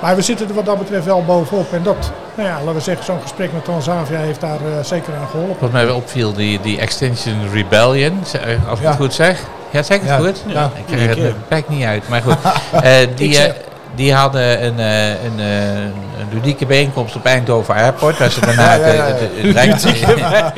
Maar 0.00 0.16
we 0.16 0.22
zitten 0.22 0.48
er 0.48 0.54
wat 0.54 0.64
dat 0.66 0.78
betreft 0.78 1.04
wel 1.04 1.24
bovenop. 1.24 1.72
En 1.72 1.82
dat, 1.82 2.10
nou 2.34 2.48
ja, 2.48 2.54
laten 2.58 2.74
we 2.74 2.80
zeggen, 2.80 3.04
zo'n 3.04 3.20
gesprek 3.22 3.52
met 3.52 3.64
Transavia 3.64 4.18
heeft 4.18 4.40
daar 4.40 4.56
eh, 4.56 4.84
zeker 4.84 5.14
aan 5.20 5.26
geholpen. 5.30 5.56
Wat 5.60 5.72
mij 5.72 5.86
wel 5.86 5.96
opviel, 5.96 6.32
die, 6.32 6.60
die 6.60 6.78
Extinction 6.78 7.50
Rebellion, 7.52 8.18
eh, 8.32 8.68
als 8.68 8.78
ik 8.78 8.84
Ja. 8.84 8.90
het 8.90 9.00
goed 9.00 9.14
zeg. 9.14 9.40
Ja, 9.70 9.82
zeg 9.82 9.96
ik 9.96 10.02
het 10.02 10.10
Ja. 10.10 10.16
goed? 10.26 10.42
Ja. 10.46 10.64
Ik 10.74 10.86
krijg 10.86 11.08
het 11.08 11.18
mijn 11.18 11.34
bek 11.48 11.68
niet 11.68 11.84
uit, 11.84 12.08
maar 12.08 12.22
goed. 12.22 12.36
Eh, 12.82 12.92
die, 13.14 13.38
eh, 13.38 13.54
die 13.94 14.14
hadden 14.14 14.64
een, 14.64 14.78
eh, 14.78 15.24
een, 15.24 15.40
eh, 15.40 15.74
een 15.82 16.28
ludieke 16.32 16.66
bijeenkomst 16.66 17.16
op 17.16 17.24
Eindhoven 17.24 17.74
Airport. 17.74 18.18
Waar 18.18 18.30
ze 18.30 18.40
daarna 18.40 18.74
Ja, 18.74 18.86
ja, 18.86 19.06
ja, 19.06 20.52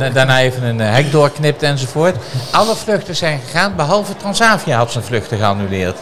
en 0.00 0.12
daarna 0.12 0.40
even 0.40 0.62
een 0.62 0.80
eh, 0.80 0.92
hek 0.92 1.12
doorknipt 1.12 1.62
enzovoort. 1.62 2.16
Alle 2.50 2.74
vluchten 2.74 3.16
zijn 3.16 3.40
gegaan, 3.44 3.76
behalve 3.76 4.16
Transavia 4.16 4.76
had 4.76 4.92
zijn 4.92 5.04
vluchten 5.04 5.38
geannuleerd. 5.38 5.96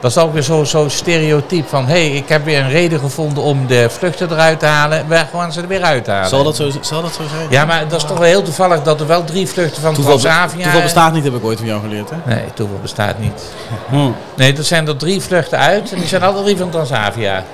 Dat 0.00 0.10
is 0.10 0.18
ook 0.18 0.32
weer 0.32 0.42
zo'n 0.42 0.66
zo 0.66 0.88
stereotype 0.88 1.68
van, 1.68 1.86
hé, 1.86 2.08
hey, 2.08 2.16
ik 2.16 2.28
heb 2.28 2.44
weer 2.44 2.60
een 2.60 2.70
reden 2.70 3.00
gevonden 3.00 3.42
om 3.42 3.66
de 3.66 3.86
vluchten 3.90 4.30
eruit 4.30 4.58
te 4.58 4.66
halen. 4.66 5.08
We 5.08 5.24
gaan 5.32 5.52
ze 5.52 5.60
er 5.60 5.68
weer 5.68 5.82
uithalen. 5.82 6.28
Zal 6.28 6.44
dat, 6.44 6.56
zo, 6.56 6.70
zal 6.80 7.02
dat 7.02 7.14
zo 7.14 7.22
zijn? 7.30 7.46
Ja, 7.50 7.64
maar 7.64 7.88
dat 7.88 8.02
is 8.02 8.08
toch 8.08 8.18
wel 8.18 8.26
heel 8.26 8.42
toevallig 8.42 8.82
dat 8.82 9.00
er 9.00 9.06
wel 9.06 9.24
drie 9.24 9.48
vluchten 9.48 9.82
van 9.82 9.94
Toeval, 9.94 10.18
Transavia... 10.18 10.62
toeval 10.62 10.82
bestaat 10.82 11.12
niet, 11.12 11.24
heb 11.24 11.34
ik 11.34 11.44
ooit 11.44 11.58
van 11.58 11.66
jou 11.66 11.80
geleerd. 11.80 12.10
Hè? 12.10 12.34
Nee, 12.34 12.44
toeval 12.54 12.78
bestaat 12.82 13.18
niet. 13.18 13.42
Hm. 13.88 14.10
Nee, 14.34 14.56
er 14.56 14.64
zijn 14.64 14.88
er 14.88 14.96
drie 14.96 15.20
vluchten 15.20 15.58
uit 15.58 15.92
en 15.92 15.98
die 15.98 16.08
zijn 16.08 16.22
alle 16.22 16.42
drie 16.42 16.56
van 16.56 16.70
Transavia. 16.70 17.44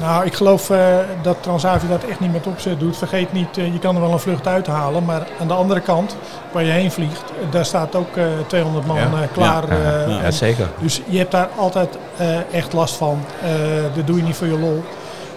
Nou, 0.00 0.24
ik 0.24 0.34
geloof 0.34 0.70
eh, 0.70 0.78
dat 1.22 1.36
Transavia 1.40 1.88
dat 1.88 2.04
echt 2.04 2.20
niet 2.20 2.32
met 2.32 2.46
opzet 2.46 2.80
doet. 2.80 2.96
Vergeet 2.96 3.32
niet, 3.32 3.58
eh, 3.58 3.72
je 3.72 3.78
kan 3.78 3.94
er 3.94 4.00
wel 4.00 4.12
een 4.12 4.18
vlucht 4.18 4.46
uithalen, 4.46 5.04
maar 5.04 5.26
aan 5.40 5.48
de 5.48 5.54
andere 5.54 5.80
kant, 5.80 6.16
waar 6.52 6.64
je 6.64 6.70
heen 6.70 6.90
vliegt, 6.92 7.22
eh, 7.30 7.50
daar 7.52 7.64
staat 7.64 7.94
ook 7.94 8.16
eh 8.16 8.24
200 8.46 8.86
man 8.86 8.96
Ja. 8.96 9.08
klaar. 9.32 9.64
Ja, 9.68 10.04
eh, 10.04 10.22
ja, 10.22 10.30
zeker. 10.30 10.68
Dus 10.78 11.00
je 11.06 11.18
hebt 11.18 11.30
daar 11.30 11.48
altijd 11.56 11.98
eh, 12.16 12.26
echt 12.52 12.72
last 12.72 12.94
van. 12.94 13.24
Eh, 13.42 13.50
dat 13.94 14.06
doe 14.06 14.16
je 14.16 14.22
niet 14.22 14.36
voor 14.36 14.46
je 14.46 14.58
lol. 14.58 14.84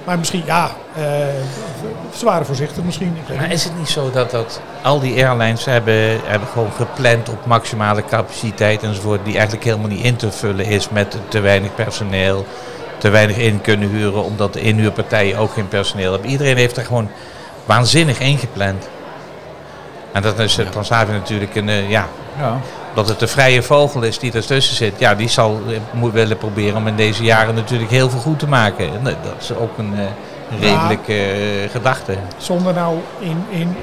Maar 0.05 0.17
misschien, 0.19 0.43
ja, 0.45 0.69
eh, 0.95 1.03
ze 2.15 2.25
waren 2.25 2.45
voorzichtig 2.45 2.83
misschien. 2.83 3.17
Maar 3.37 3.51
is 3.51 3.63
het 3.63 3.77
niet 3.77 3.89
zo 3.89 4.11
dat, 4.11 4.31
dat 4.31 4.61
al 4.83 4.99
die 4.99 5.25
airlines 5.25 5.65
hebben, 5.65 6.19
hebben 6.23 6.47
gewoon 6.47 6.71
gepland 6.75 7.29
op 7.29 7.45
maximale 7.45 8.03
capaciteit 8.05 8.83
enzovoort, 8.83 9.25
die 9.25 9.33
eigenlijk 9.33 9.63
helemaal 9.65 9.87
niet 9.87 10.03
in 10.03 10.15
te 10.15 10.31
vullen 10.31 10.65
is 10.65 10.89
met 10.89 11.17
te 11.27 11.39
weinig 11.39 11.75
personeel, 11.75 12.45
te 12.99 13.09
weinig 13.09 13.37
in 13.37 13.61
kunnen 13.61 13.89
huren, 13.89 14.23
omdat 14.23 14.53
de 14.53 14.61
inhuurpartijen 14.61 15.37
ook 15.37 15.53
geen 15.53 15.67
personeel 15.67 16.11
hebben. 16.11 16.29
Iedereen 16.29 16.57
heeft 16.57 16.77
er 16.77 16.85
gewoon 16.85 17.09
waanzinnig 17.65 18.19
ingepland. 18.19 18.89
En 20.11 20.21
dat 20.21 20.39
is 20.39 20.55
het 20.57 20.71
Transavia 20.71 21.13
natuurlijk 21.13 21.55
een, 21.55 21.69
eh, 21.69 21.89
ja, 21.89 22.07
Ja. 22.39 22.59
dat 22.93 23.07
het 23.07 23.19
de 23.19 23.27
vrije 23.27 23.63
vogel 23.63 24.01
is 24.01 24.19
die 24.19 24.31
ertussen 24.33 24.75
zit. 24.75 24.99
Ja, 24.99 25.15
die 25.15 25.27
zal 25.29 25.59
eh, 25.69 25.77
moet 25.91 26.13
willen 26.13 26.37
proberen 26.37 26.77
om 26.77 26.87
in 26.87 26.95
deze 26.95 27.23
jaren 27.23 27.55
natuurlijk 27.55 27.89
heel 27.91 28.09
veel 28.09 28.19
goed 28.19 28.39
te 28.39 28.47
maken. 28.47 28.85
En 28.85 29.03
dat 29.03 29.15
is 29.39 29.51
ook 29.55 29.77
een 29.77 29.93
eh, 29.97 30.03
Ja. 30.59 30.77
redelijke 30.77 31.13
eh, 31.13 31.69
gedachte. 31.71 32.15
Zonder 32.37 32.73
nou 32.73 32.97
in, 33.19 33.45
in. 33.49 33.75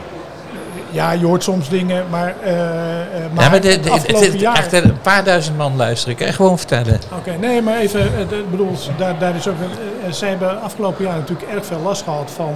Ja, 0.96 1.10
je 1.12 1.24
hoort 1.26 1.42
soms 1.42 1.68
dingen, 1.68 2.04
maar. 2.10 2.34
eh, 2.42 2.52
eh, 3.00 3.06
maar, 3.34 3.44
ja, 3.44 3.50
maar 3.50 3.60
de, 3.60 3.80
de- 3.80 3.90
het 3.92 4.20
het, 4.20 4.40
jaar. 4.40 4.56
echt 4.56 4.72
een 4.72 5.00
paar 5.02 5.24
duizend 5.24 5.56
man 5.56 5.76
luisteren. 5.76 6.18
Ik 6.18 6.34
gewoon 6.34 6.58
vertellen. 6.58 7.00
Oké, 7.18 7.30
nee, 7.40 7.62
maar 7.62 7.76
even, 7.76 8.00
eh, 8.00 8.20
ik 8.38 8.50
bedoel, 8.50 8.72
daar, 8.96 9.18
daar 9.18 9.34
is 9.36 9.48
ook, 9.48 9.54
een- 9.60 10.06
eh, 10.06 10.12
ze 10.12 10.24
hebben 10.26 10.62
afgelopen 10.62 11.04
jaar 11.04 11.16
natuurlijk 11.16 11.50
erg 11.50 11.66
veel 11.66 11.80
last 11.80 12.02
gehad 12.02 12.30
van, 12.30 12.54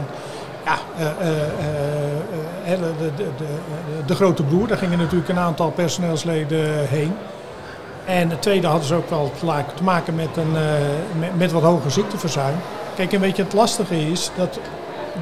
ja, 0.65 0.77
eh, 0.99 1.07
eh, 1.07 1.37
eh, 2.67 2.73
eh, 2.73 2.79
de, 2.99 3.11
de, 3.17 3.25
de, 4.07 4.15
grote 4.15 4.43
broer. 4.43 4.67
Daar 4.69 4.79
gingen 4.79 4.99
natuurlijk 4.99 5.29
een 5.29 5.39
aantal 5.39 5.71
personeelsleden 5.71 6.89
heen. 6.89 7.15
En 8.05 8.31
het 8.31 8.43
tweede 8.43 8.67
hadden 8.67 8.87
ze 8.87 8.95
ook 8.95 9.11
wel 9.11 9.33
te 9.75 9.85
maken 9.85 10.15
met, 10.15 10.29
een, 10.37 10.57
eh, 10.57 10.63
met, 11.19 11.39
met 11.39 11.53
wat 11.53 11.63
hoger 11.63 11.91
ziekteverzuim. 11.91 12.55
Kijk, 12.97 13.13
en 13.13 13.21
weet 13.21 13.37
je, 13.37 13.43
het 13.43 13.53
lastige 13.53 14.11
is 14.11 14.31
dat 14.37 14.59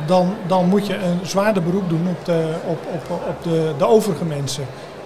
dan, 0.06 0.34
dan 0.46 0.66
moet 0.66 0.86
je 0.86 0.94
een 0.94 1.20
zwaarder 1.22 1.62
beroep 1.62 1.88
doen 1.88 2.06
op 2.10 2.24
de, 2.24 2.48
op, 2.66 2.78
op, 2.92 3.20
op 3.28 3.42
de, 3.42 3.72
de 3.78 3.86
overige 3.86 4.24
mensen. 4.24 4.64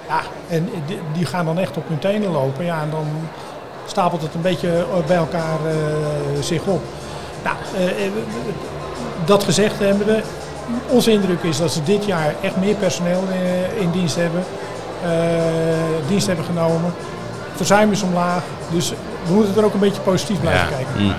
Ja, 0.08 0.20
en 0.48 0.68
die, 0.86 0.98
die 1.12 1.26
gaan 1.26 1.44
dan 1.44 1.58
echt 1.58 1.76
op 1.76 1.88
hun 1.88 1.98
tenen 1.98 2.30
lopen. 2.30 2.64
Ja, 2.64 2.80
en 2.82 2.90
dan 2.90 3.06
stapelt 3.86 4.22
het 4.22 4.34
een 4.34 4.40
beetje 4.40 4.84
bij 5.06 5.16
elkaar 5.16 5.58
eh, 5.66 5.74
zich 6.42 6.62
op. 6.64 6.80
Nou, 7.44 7.56
eh, 7.76 7.86
eh, 8.06 8.12
dat 9.24 9.44
gezegd 9.44 9.78
hebbende, 9.78 10.20
onze 10.88 11.10
indruk 11.10 11.42
is 11.42 11.56
dat 11.58 11.72
ze 11.72 11.82
dit 11.82 12.04
jaar 12.04 12.34
echt 12.42 12.56
meer 12.56 12.74
personeel 12.74 13.22
eh, 13.32 13.80
in 13.82 13.90
dienst 13.90 14.16
hebben, 14.16 14.44
eh, 15.04 15.10
dienst 16.08 16.26
hebben 16.26 16.44
genomen. 16.44 16.92
Verzuim 17.54 17.92
is 17.92 18.02
omlaag, 18.02 18.42
dus 18.70 18.92
we 19.26 19.32
moeten 19.32 19.56
er 19.56 19.64
ook 19.64 19.74
een 19.74 19.80
beetje 19.80 20.00
positief 20.02 20.40
blijven 20.40 20.68
Ja. 20.70 20.76
kijken. 20.76 21.14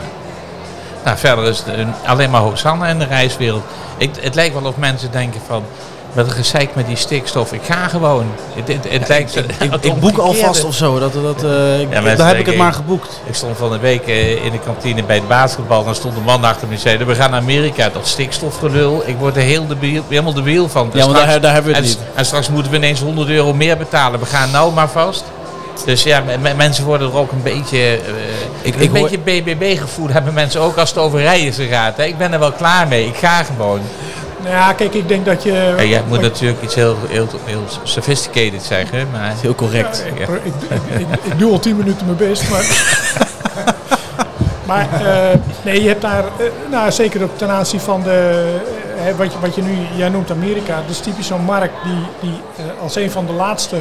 Nou, 1.03 1.17
verder 1.17 1.45
is 1.47 1.57
het 1.65 1.67
een- 1.77 1.93
alleen 2.05 2.29
maar 2.29 2.41
hoogzanne 2.41 2.87
in 2.87 2.99
de 2.99 3.05
reiswereld. 3.05 3.63
Ik, 3.97 4.09
het 4.21 4.35
lijkt 4.35 4.53
wel 4.53 4.63
of 4.69 4.75
mensen 4.77 5.11
denken 5.11 5.41
van... 5.47 5.63
Wat 6.13 6.25
een 6.25 6.31
gezeik 6.31 6.75
met 6.75 6.87
die 6.87 6.95
stikstof. 6.95 7.53
Ik 7.53 7.61
ga 7.63 7.87
gewoon. 7.87 8.25
Het, 8.55 8.67
het, 8.67 8.85
het 8.89 9.07
lijkt 9.07 9.35
Ik, 9.81 9.99
boek 9.99 10.17
alvast 10.17 10.63
of 10.63 10.75
zo. 10.75 10.99
Dat, 10.99 11.13
dat, 11.13 11.43
eh, 11.43 11.79
ik- 11.81 12.17
daar 12.17 12.27
heb 12.27 12.37
ik 12.37 12.45
het 12.45 12.57
maar 12.57 12.73
geboekt. 12.73 13.21
Ik 13.25 13.35
stond 13.35 13.57
van 13.57 13.71
de 13.71 13.77
week 13.79 14.07
eh, 14.07 14.45
in 14.45 14.51
de 14.51 14.59
kantine 14.59 15.03
bij 15.03 15.15
het 15.15 15.27
basketbal. 15.27 15.79
En 15.79 15.85
dan 15.85 15.95
stond 15.95 16.17
een 16.17 16.23
man 16.23 16.43
achter 16.43 16.67
me 16.67 16.73
en 16.73 16.79
zei... 16.79 16.97
We 17.03 17.15
gaan 17.15 17.31
naar 17.31 17.39
Amerika. 17.39 17.89
Dat 17.89 18.07
stikstofgelul. 18.07 19.03
Ik 19.05 19.17
word 19.17 19.35
er 19.35 19.41
heel 19.41 19.67
de 19.67 19.75
helemaal 20.09 20.33
de 20.33 20.41
wiel 20.41 20.69
van. 20.69 20.91
En 20.91 20.97
Ja, 20.97 21.05
maar 21.05 21.15
straks- 21.15 21.31
daar, 21.31 21.41
daar 21.41 21.53
hebben 21.53 21.71
we 21.71 21.77
het 21.77 21.87
en, 21.87 21.91
niet. 21.91 22.07
en 22.15 22.25
straks 22.25 22.49
moeten 22.49 22.71
we 22.71 22.77
ineens 22.77 22.99
100 23.01 23.29
euro 23.29 23.53
meer 23.53 23.77
betalen. 23.77 24.19
We 24.19 24.25
gaan 24.25 24.51
nou 24.51 24.73
maar 24.73 24.89
vast. 24.89 25.23
Dus 25.85 26.03
ja, 26.03 26.19
me- 26.21 26.37
me- 26.37 26.53
mensen 26.53 26.85
worden 26.85 27.07
er 27.09 27.17
ook 27.17 27.31
een 27.31 27.43
beetje... 27.43 27.77
eh, 27.77 27.97
Ik- 28.61 28.75
een 28.75 28.81
ik 28.81 28.89
hoor- 28.89 29.09
beetje 29.09 29.41
BBB-gevoel 29.41 30.09
hebben 30.09 30.33
mensen 30.33 30.61
ook 30.61 30.77
als 30.77 30.89
het 30.89 30.97
over 30.97 31.19
reizen 31.19 31.67
gaat. 31.67 31.97
Hè. 31.97 32.03
Ik 32.03 32.17
ben 32.17 32.33
er 32.33 32.39
wel 32.39 32.51
klaar 32.51 32.87
mee. 32.87 33.07
Ik 33.07 33.15
ga 33.15 33.43
gewoon. 33.43 33.79
Nou 34.41 34.55
ja, 34.55 34.73
kijk, 34.73 34.93
ik 34.93 35.07
denk 35.07 35.25
dat 35.25 35.43
je... 35.43 35.73
En 35.77 35.87
jij 35.87 36.01
moet 36.07 36.21
natuurlijk 36.21 36.61
iets 36.61 36.75
heel, 36.75 36.95
heel, 37.07 37.27
heel 37.43 37.63
sophisticated 37.83 38.63
zeggen. 38.63 39.07
Maar 39.11 39.33
Heel 39.41 39.55
correct. 39.55 40.03
Ik, 40.15 40.19
ik, 40.19 40.29
ik, 40.43 40.99
ik, 40.99 41.07
ik 41.23 41.39
doe 41.39 41.51
al 41.51 41.59
tien 41.59 41.75
minuten 41.77 42.05
mijn 42.05 42.17
best, 42.17 42.49
maar... 42.49 42.65
maar 44.65 44.87
eh, 45.05 45.37
nee, 45.61 45.81
je 45.81 45.87
hebt 45.87 46.01
daar, 46.01 46.23
eh, 46.23 46.45
nou 46.71 46.91
zeker 46.91 47.23
ook 47.23 47.37
ten 47.37 47.49
aanzien 47.49 47.79
van 47.79 48.03
de, 48.03 48.45
wat, 49.17 49.31
je, 49.33 49.39
wat 49.39 49.55
je 49.55 49.61
nu, 49.61 49.77
jij 49.95 50.09
noemt 50.09 50.31
Amerika, 50.31 50.75
dat 50.75 50.89
is 50.89 50.99
typisch 50.99 51.27
zo'n 51.27 51.43
markt 51.45 51.73
die, 51.83 52.05
die 52.29 52.41
als 52.81 52.95
een 52.95 53.11
van 53.11 53.25
de 53.25 53.31
laatste 53.33 53.75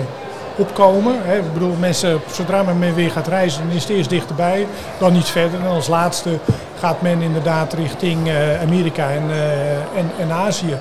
opkomen. 0.57 1.15
Hè. 1.23 1.37
Ik 1.37 1.53
bedoel, 1.53 1.75
mensen, 1.81 2.21
zodra 2.33 2.63
men 2.63 2.95
weer 2.95 3.11
gaat 3.11 3.29
reizen, 3.29 3.63
dan 3.67 3.77
is 3.77 3.83
het 3.83 3.93
eerst 3.93 4.11
dichterbij, 4.11 4.67
dan 4.99 5.17
iets 5.17 5.31
verder. 5.31 5.61
En 5.61 5.67
als 5.67 5.89
laatste 5.89 6.39
gaat 6.79 7.03
men 7.03 7.21
inderdaad 7.21 7.73
richting 7.73 8.29
eh, 8.29 8.61
Amerika 8.61 9.11
en, 9.11 9.31
eh, 9.31 9.73
en, 9.73 10.11
en 10.19 10.33
Azië. 10.33 10.77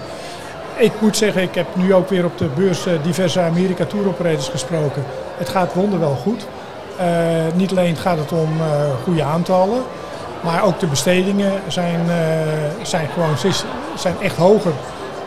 Ik 0.76 0.92
moet 1.00 1.18
zeggen, 1.18 1.42
ik 1.42 1.56
heb 1.56 1.68
nu 1.74 1.94
ook 1.94 2.10
weer 2.10 2.26
op 2.26 2.38
de 2.38 2.50
beurs 2.56 2.86
eh, 2.86 2.94
diverse 3.04 3.42
Amerika 3.42 3.86
Tour 3.86 4.08
operators 4.08 4.48
gesproken. 4.48 5.04
Het 5.38 5.50
gaat 5.50 5.74
wonderwel 5.74 6.16
goed. 6.16 6.46
Niet 7.54 7.72
alleen 7.72 7.96
gaat 7.96 8.18
het 8.18 8.32
om 8.32 8.50
eh, 8.60 8.66
goede 9.04 9.24
aantallen, 9.24 9.82
maar 10.42 10.64
ook 10.64 10.80
de 10.80 10.88
bestedingen 10.88 11.52
zijn, 11.68 12.00
zijn, 12.82 13.08
gewoon, 13.14 13.54
zijn 13.96 14.16
echt 14.22 14.36
hoger 14.36 14.72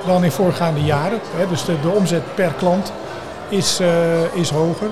dan 0.07 0.25
in 0.25 0.31
voorgaande 0.31 0.81
jaren. 0.81 1.21
Hè. 1.37 1.49
Dus 1.49 1.65
de, 1.65 1.81
de 1.81 1.89
omzet 1.89 2.35
per 2.35 2.53
klant 2.59 2.93
is, 3.57 3.79
eh, 3.81 4.41
is 4.41 4.51
hoger. 4.51 4.89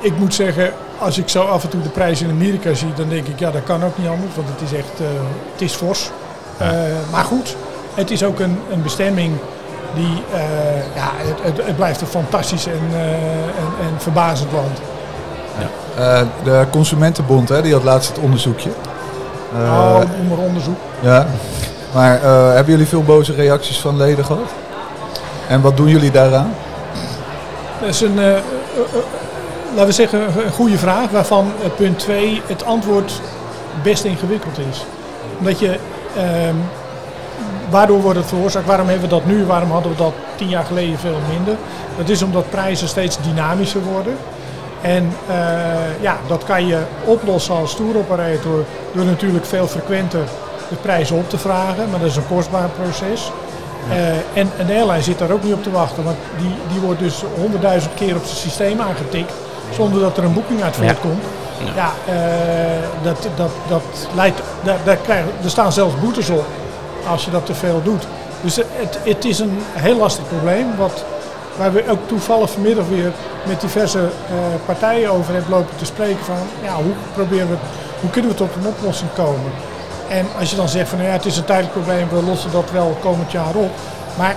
Ik 0.00 0.18
moet 0.18 0.34
zeggen, 0.34 0.72
als 0.98 1.18
ik 1.18 1.28
zo 1.28 1.42
af 1.42 1.62
en 1.62 1.68
toe 1.68 1.82
de 1.82 1.88
prijzen 1.88 2.28
in 2.28 2.32
Amerika 2.34 2.74
zie, 2.74 2.92
dan 2.96 3.08
denk 3.08 3.26
ik, 3.26 3.38
ja, 3.38 3.50
dat 3.50 3.64
kan 3.64 3.84
ook 3.84 3.98
niet 3.98 4.08
anders, 4.08 4.34
want 4.34 4.48
het 4.48 4.70
is 4.70 4.78
echt, 4.78 5.00
eh, 5.00 5.06
het 5.52 5.62
is 5.62 5.72
fors. 5.72 6.10
Eh, 6.56 6.68
maar 7.10 7.24
goed, 7.24 7.56
het 7.94 8.10
is 8.10 8.24
ook 8.24 8.40
een, 8.40 8.58
een 8.70 8.82
bestemming 8.82 9.36
die, 9.94 10.22
ja, 10.94 11.10
het, 11.14 11.42
het, 11.42 11.66
het 11.66 11.76
blijft 11.76 12.00
een 12.00 12.06
fantastisch 12.06 12.66
en, 12.66 12.80
en, 12.92 13.86
en 13.86 14.00
verbazend 14.00 14.52
land. 14.52 14.80
Eh, 15.96 16.20
de 16.44 16.66
Consumentenbond, 16.70 17.48
hè, 17.48 17.62
die 17.62 17.72
had 17.72 17.82
laatst 17.82 18.08
het 18.08 18.18
onderzoekje. 18.18 18.70
Oh, 19.52 20.00
om 20.20 20.32
er 20.32 20.38
onderzoek. 20.38 20.76
Ja. 21.00 21.26
Maar 21.92 22.20
hebben 22.54 22.72
jullie 22.72 22.86
veel 22.86 23.02
boze 23.02 23.32
reacties 23.32 23.80
van 23.80 23.96
leden 23.96 24.24
gehad? 24.24 24.50
En 25.48 25.60
wat 25.60 25.76
doen 25.76 25.88
jullie 25.88 26.10
daaraan? 26.10 26.54
Dat 27.84 27.94
is 27.94 28.00
een, 28.00 28.18
eh, 28.18 28.30
eh, 28.30 28.36
eh, 28.36 28.42
laten 29.70 29.86
we 29.86 29.92
zeggen, 29.92 30.20
een 30.44 30.52
goede 30.52 30.78
vraag, 30.78 31.10
waarvan 31.10 31.52
punt 31.76 31.98
2 31.98 32.42
het 32.46 32.64
antwoord 32.64 33.20
best 33.82 34.04
ingewikkeld 34.04 34.58
is. 34.58 34.84
Omdat 35.38 35.58
je, 35.58 35.78
ehm, 36.16 36.54
waardoor 37.70 38.00
wordt 38.00 38.18
het 38.18 38.28
veroorzaakt? 38.28 38.66
Waarom 38.66 38.88
hebben 38.88 39.08
we 39.08 39.14
dat 39.14 39.26
nu? 39.26 39.44
Waarom 39.44 39.70
hadden 39.70 39.92
we 39.92 39.98
dat 39.98 40.12
tien 40.36 40.48
jaar 40.48 40.64
geleden 40.64 40.98
veel 40.98 41.18
minder? 41.30 41.54
Dat 41.96 42.08
is 42.08 42.22
omdat 42.22 42.50
prijzen 42.50 42.88
steeds 42.88 43.18
dynamischer 43.22 43.82
worden. 43.82 44.16
En 44.80 45.12
ja, 46.00 46.16
dat 46.26 46.44
kan 46.44 46.66
je 46.66 46.78
oplossen 47.04 47.54
als 47.54 47.76
touroperator 47.76 48.64
door 48.92 49.04
natuurlijk 49.04 49.44
veel 49.44 49.66
frequenter 49.66 50.24
de 50.68 50.76
prijzen 50.76 51.16
op 51.16 51.28
te 51.30 51.38
vragen. 51.38 51.90
Maar 51.90 52.00
dat 52.00 52.08
is 52.08 52.16
een 52.16 52.28
kostbaar 52.28 52.68
proces. 52.68 53.30
Eh, 53.90 54.40
en 54.40 54.50
een 54.58 54.68
airline 54.70 55.02
zit 55.02 55.18
daar 55.18 55.30
ook 55.30 55.42
niet 55.42 55.52
op 55.52 55.62
te 55.62 55.70
wachten, 55.70 56.04
want 56.04 56.16
die, 56.38 56.50
die 56.68 56.80
wordt 56.80 57.00
dus 57.00 57.22
honderdduizend 57.36 57.94
keer 57.94 58.16
op 58.16 58.24
zijn 58.24 58.36
systeem 58.36 58.80
aangetikt 58.80 59.32
zonder 59.74 60.00
dat 60.00 60.16
er 60.16 60.24
een 60.24 60.32
boeking 60.32 60.62
uit 60.62 60.76
Ja. 60.76 60.82
voortkomt. 60.82 61.24
Ja, 61.74 61.92
eh, 62.06 62.14
dat, 63.02 63.28
dat, 63.36 63.50
dat 63.68 63.82
leidt, 64.14 64.40
daar, 64.62 64.78
daar 64.84 64.96
krijg, 64.96 65.24
er 65.42 65.50
staan 65.50 65.72
zelfs 65.72 65.94
boetes 66.00 66.30
op 66.30 66.44
als 67.08 67.24
je 67.24 67.30
dat 67.30 67.46
te 67.46 67.54
veel 67.54 67.80
doet. 67.82 68.06
Dus 68.40 68.56
het, 68.56 68.98
het 69.02 69.24
is 69.24 69.38
een 69.38 69.58
heel 69.72 69.96
lastig 69.96 70.28
probleem, 70.28 70.66
wat, 70.76 71.04
waar 71.56 71.72
we 71.72 71.84
ook 71.90 71.98
toevallig 72.08 72.50
vanmiddag 72.50 72.84
weer 72.88 73.12
met 73.46 73.60
diverse 73.60 73.98
eh, 73.98 74.34
partijen 74.66 75.10
over 75.10 75.32
hebben 75.34 75.50
lopen 75.50 75.76
te 75.76 75.84
spreken 75.84 76.24
van 76.24 76.36
ja, 76.62 76.74
hoe, 76.74 76.92
proberen 77.14 77.48
we, 77.48 77.56
hoe 78.00 78.10
kunnen 78.10 78.30
we 78.30 78.36
tot 78.36 78.54
een 78.60 78.66
oplossing 78.66 79.10
komen. 79.14 79.52
En 80.08 80.26
als 80.38 80.50
je 80.50 80.56
dan 80.56 80.68
zegt 80.68 80.88
van 80.88 80.98
nou 80.98 81.10
ja, 81.10 81.16
het 81.16 81.24
is 81.26 81.36
een 81.36 81.44
tijdelijk 81.44 81.72
probleem, 81.74 82.08
we 82.08 82.22
lossen 82.22 82.52
dat 82.52 82.70
wel 82.72 82.96
komend 83.00 83.32
jaar 83.32 83.54
op. 83.54 83.70
Maar 84.18 84.34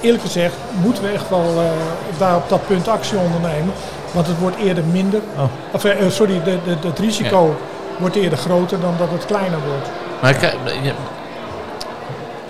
eerlijk 0.00 0.22
gezegd 0.22 0.54
moeten 0.82 1.02
we 1.02 1.08
echt 1.10 1.28
wel 1.28 1.44
eh, 1.56 2.18
daar 2.18 2.36
op 2.36 2.48
dat 2.48 2.66
punt 2.66 2.88
actie 2.88 3.18
ondernemen. 3.18 3.72
Want 4.12 4.26
het 4.26 4.38
wordt 4.38 4.56
eerder 4.56 4.84
minder. 4.84 5.20
Of, 5.72 5.84
eh, 5.84 6.08
sorry, 6.08 6.42
de, 6.44 6.58
de, 6.64 6.88
het 6.88 6.98
risico 6.98 7.56
wordt 7.98 8.16
eerder 8.16 8.38
groter 8.38 8.80
dan 8.80 8.94
dat 8.98 9.08
het 9.10 9.24
kleiner 9.26 9.58
wordt. 9.68 9.88
Maar 10.20 10.30
ik- 10.30 10.54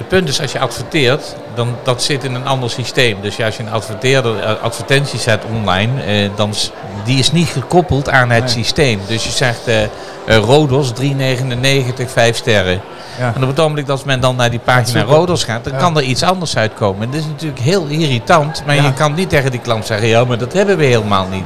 het 0.08 0.16
punt 0.18 0.28
is, 0.28 0.40
als 0.40 0.52
je 0.52 0.58
adverteert, 0.58 1.34
dan 1.54 1.76
dat 1.82 2.02
zit 2.02 2.24
in 2.24 2.34
een 2.34 2.46
ander 2.46 2.70
systeem. 2.70 3.16
Dus 3.22 3.36
ja, 3.36 3.46
als 3.46 3.56
je 3.56 3.62
een 3.62 3.70
adverteerder, 3.72 4.38
eh, 4.38 4.62
advertentie 4.62 5.18
zet 5.18 5.42
online, 5.54 6.02
eh, 6.02 6.30
dan 6.36 6.50
is, 6.50 6.70
die 7.04 7.18
is 7.18 7.32
niet 7.32 7.48
gekoppeld 7.48 8.08
aan 8.10 8.30
het 8.30 8.44
Nee. 8.44 8.52
systeem. 8.52 9.00
Dus 9.06 9.24
je 9.24 9.30
zegt 9.30 9.66
eh 9.66 10.36
Rodos 10.36 10.92
3,99, 10.92 12.10
5 12.10 12.36
sterren. 12.36 12.80
Ja. 13.18 13.32
En 13.34 13.42
op 13.42 13.48
het 13.48 13.60
ogenblik 13.60 13.86
dat 13.86 14.04
men 14.04 14.20
dan 14.20 14.36
naar 14.36 14.50
die 14.50 14.58
pagina. 14.58 15.02
Rodos 15.02 15.44
gaat, 15.44 15.64
dan 15.64 15.72
Ja. 15.72 15.78
kan 15.78 15.96
er 15.96 16.02
iets 16.02 16.22
anders 16.22 16.56
uitkomen. 16.56 17.02
En 17.02 17.10
dat 17.10 17.20
is 17.20 17.26
natuurlijk 17.26 17.60
heel 17.60 17.86
irritant, 17.86 18.62
maar 18.66 18.74
Ja. 18.74 18.82
je 18.82 18.92
kan 18.92 19.14
niet 19.14 19.28
tegen 19.28 19.50
die 19.50 19.60
klant 19.60 19.86
zeggen, 19.86 20.08
ja, 20.08 20.24
maar 20.24 20.38
dat 20.38 20.52
hebben 20.52 20.76
we 20.76 20.84
helemaal 20.84 21.26
niet. 21.30 21.44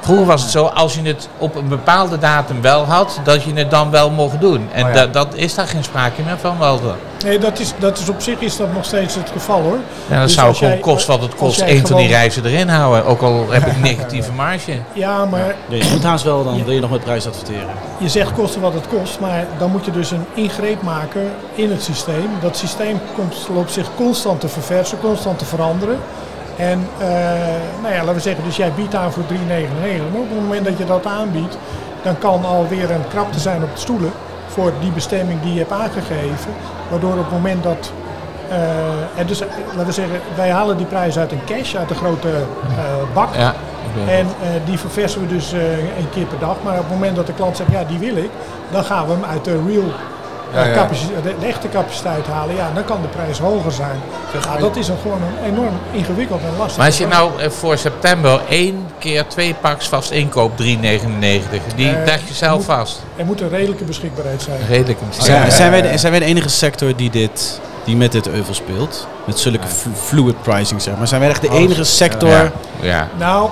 Vroeger 0.00 0.26
was 0.26 0.42
het 0.42 0.50
zo, 0.50 0.64
als 0.64 0.94
je 0.94 1.02
het 1.02 1.28
op 1.38 1.54
een 1.54 1.68
bepaalde 1.68 2.18
datum 2.18 2.60
wel 2.60 2.84
had, 2.84 3.20
dat 3.24 3.42
je 3.42 3.52
het 3.54 3.70
dan 3.70 3.90
wel 3.90 4.10
mocht 4.10 4.40
doen. 4.40 4.68
En 4.72 4.82
Oh 4.86 4.88
ja. 4.88 4.94
da- 4.94 5.06
dat 5.06 5.34
is 5.34 5.54
daar 5.54 5.66
geen 5.66 5.84
sprake 5.84 6.22
meer 6.22 6.38
van. 6.38 6.56
Dan. 6.60 6.78
Nee, 7.24 7.38
dat 7.38 7.58
is, 7.58 7.72
dat 7.78 7.98
is 7.98 8.08
op 8.08 8.20
zich 8.20 8.38
is 8.40 8.56
dat 8.56 8.72
nog 8.72 8.84
steeds 8.84 9.14
het 9.14 9.30
geval 9.32 9.60
hoor. 9.62 9.78
Ja, 10.08 10.14
dan 10.14 10.22
Dus 10.22 10.34
zou 10.34 10.54
gewoon 10.54 10.72
jij- 10.72 10.80
kost 10.82 11.06
wat 11.06 11.22
het 11.22 11.34
kost, 11.34 11.60
één 11.60 11.86
van 11.86 11.96
die 11.96 12.08
reizen 12.08 12.44
erin 12.44 12.68
houden. 12.68 13.04
Ook 13.04 13.20
al 13.22 13.44
heb 13.50 13.66
ik 13.66 13.76
negatieve 13.90 14.32
marge. 14.32 14.72
Ja, 14.92 15.24
maar 15.24 15.54
Nee, 15.68 15.84
je 15.84 15.90
moet 15.90 16.02
haast 16.02 16.24
wel, 16.24 16.44
dan 16.44 16.64
wil 16.64 16.74
je 16.74 16.80
nog 16.80 16.90
met 16.90 17.04
prijs 17.04 17.26
adverteren. 17.26 17.68
je 17.98 18.08
zegt 18.08 18.32
kosten 18.32 18.60
wat 18.60 18.74
het 18.74 18.88
kost, 18.88 19.20
maar 19.20 19.46
dan 19.58 19.70
moet 19.70 19.84
je 19.84 19.90
dus 19.90 20.10
een 20.10 20.24
ingreep 20.34 20.82
maken 20.82 21.30
in 21.54 21.70
het 21.70 21.82
systeem. 21.82 22.30
Dat 22.40 22.56
systeem 22.56 23.00
komt, 23.14 23.34
loopt 23.54 23.72
zich 23.72 23.86
constant 23.96 24.40
te 24.40 24.48
verversen, 24.48 24.98
constant 25.00 25.38
te 25.38 25.44
veranderen. 25.44 25.98
En 26.56 26.88
eh, 26.98 27.08
nou 27.82 27.94
ja, 27.94 28.00
laten 28.00 28.14
we 28.14 28.20
zeggen, 28.20 28.44
dus 28.44 28.56
jij 28.56 28.72
biedt 28.72 28.94
aan 28.94 29.12
voor 29.12 29.22
3,99. 29.22 29.28
Maar 30.12 30.20
op 30.20 30.28
het 30.28 30.40
moment 30.40 30.64
dat 30.64 30.78
je 30.78 30.84
dat 30.84 31.06
aanbiedt, 31.06 31.58
dan 32.02 32.18
kan 32.18 32.44
alweer 32.44 32.90
een 32.90 33.08
krapte 33.08 33.38
zijn 33.38 33.62
op 33.62 33.74
de 33.74 33.80
stoelen 33.80 34.12
voor 34.46 34.72
die 34.80 34.90
bestemming 34.90 35.40
die 35.42 35.52
je 35.52 35.58
hebt 35.58 35.72
aangegeven. 35.72 36.52
Waardoor 36.90 37.12
op 37.12 37.18
het 37.18 37.30
moment 37.30 37.62
dat, 37.62 37.92
eh, 38.48 38.58
en 39.20 39.26
dus 39.26 39.40
laten 39.66 39.86
we 39.86 39.92
zeggen, 39.92 40.20
wij 40.36 40.50
halen 40.50 40.76
die 40.76 40.86
prijs 40.86 41.18
uit 41.18 41.32
een 41.32 41.44
cash, 41.46 41.74
uit 41.74 41.90
een 41.90 41.96
grote 41.96 42.28
eh, 42.28 43.14
bak. 43.14 43.34
Ja, 43.34 43.54
En 44.08 44.26
die 44.64 44.78
verversen 44.78 45.20
we 45.20 45.26
dus 45.26 45.52
een 45.52 46.10
keer 46.10 46.26
per 46.26 46.38
dag. 46.38 46.56
Maar 46.62 46.72
op 46.72 46.80
het 46.80 46.90
moment 46.90 47.16
dat 47.16 47.26
de 47.26 47.32
klant 47.32 47.56
zegt, 47.56 47.70
ja, 47.70 47.84
die 47.84 47.98
wil 47.98 48.16
ik, 48.16 48.30
dan 48.70 48.84
gaan 48.84 49.06
we 49.06 49.12
hem 49.12 49.24
uit 49.24 49.44
de 49.44 49.62
real 49.66 49.92
Ja, 50.52 50.88
de, 51.22 51.34
de 51.40 51.46
echte 51.46 51.68
capaciteit 51.68 52.26
halen. 52.26 52.54
Ja, 52.54 52.70
dan 52.74 52.84
kan 52.84 52.98
de 53.02 53.08
prijs 53.08 53.38
hoger 53.38 53.72
zijn. 53.72 54.00
Ja, 54.44 54.56
dat 54.56 54.76
is 54.76 54.88
een, 54.88 54.96
gewoon 55.02 55.18
een 55.22 55.52
enorm 55.52 55.74
ingewikkeld 55.92 56.40
en 56.40 56.56
lastig. 56.58 56.76
Maar 56.76 56.86
als 56.86 56.98
je 56.98 57.06
nou 57.06 57.30
eh, 57.40 57.50
voor 57.50 57.78
september 57.78 58.40
één 58.48 58.86
keer 58.98 59.26
twee 59.26 59.54
paks 59.60 59.88
vast 59.88 60.10
inkoop, 60.10 60.52
3,99. 60.62 60.64
Die 61.76 61.88
Eh, 61.90 62.04
leg 62.04 62.20
je 62.28 62.34
zelf 62.34 62.56
moet- 62.56 62.64
vast. 62.64 63.02
Er 63.16 63.24
moet 63.24 63.40
een 63.40 63.48
redelijke 63.48 63.84
beschikbaarheid 63.84 64.42
zijn. 64.42 64.58
Redelijk. 64.68 64.98
Zijn, 65.48 65.70
wij 65.70 65.82
de, 65.82 65.98
zijn 65.98 66.10
wij 66.12 66.20
de 66.20 66.26
enige 66.26 66.48
sector 66.48 66.96
die, 66.96 67.10
dit, 67.10 67.60
die 67.84 67.96
met 67.96 68.12
dit 68.12 68.28
euvel 68.28 68.54
speelt? 68.54 69.06
Met 69.24 69.38
zulke 69.38 69.66
flu- 69.66 69.92
fluid 69.94 70.42
pricing, 70.42 70.82
zeg 70.82 70.96
maar. 70.96 71.08
Zijn 71.08 71.20
wij 71.20 71.30
echt 71.30 71.40
de 71.40 71.50
enige 71.50 71.84
sector? 71.84 72.28
Ja, 72.28 72.50
ja. 72.80 73.08
Nou, 73.18 73.48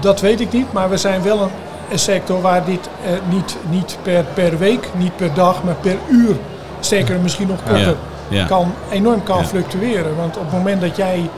dat 0.00 0.20
weet 0.20 0.40
ik 0.40 0.52
niet. 0.52 0.72
Maar 0.72 0.90
we 0.90 0.96
zijn 0.96 1.22
wel 1.22 1.40
een, 1.40 1.50
een 1.90 1.98
sector 1.98 2.40
waar 2.40 2.64
dit 2.64 2.88
eh, 3.04 3.10
niet, 3.28 3.56
niet 3.70 3.98
per, 4.02 4.24
per 4.34 4.58
week, 4.58 4.88
niet 4.96 5.16
per 5.16 5.34
dag, 5.34 5.62
maar 5.62 5.74
per 5.74 5.96
uur, 6.08 6.36
zeker 6.80 7.18
misschien 7.20 7.46
nog 7.48 7.58
korter, 7.68 7.96
Ja. 8.28 8.44
kan, 8.46 8.72
enorm 8.90 9.22
kan 9.22 9.38
Ja. 9.38 9.44
fluctueren. 9.44 10.16
Want 10.16 10.36
op 10.36 10.42
het 10.42 10.52
moment 10.52 10.80
dat 10.80 10.96
jij 10.96 11.30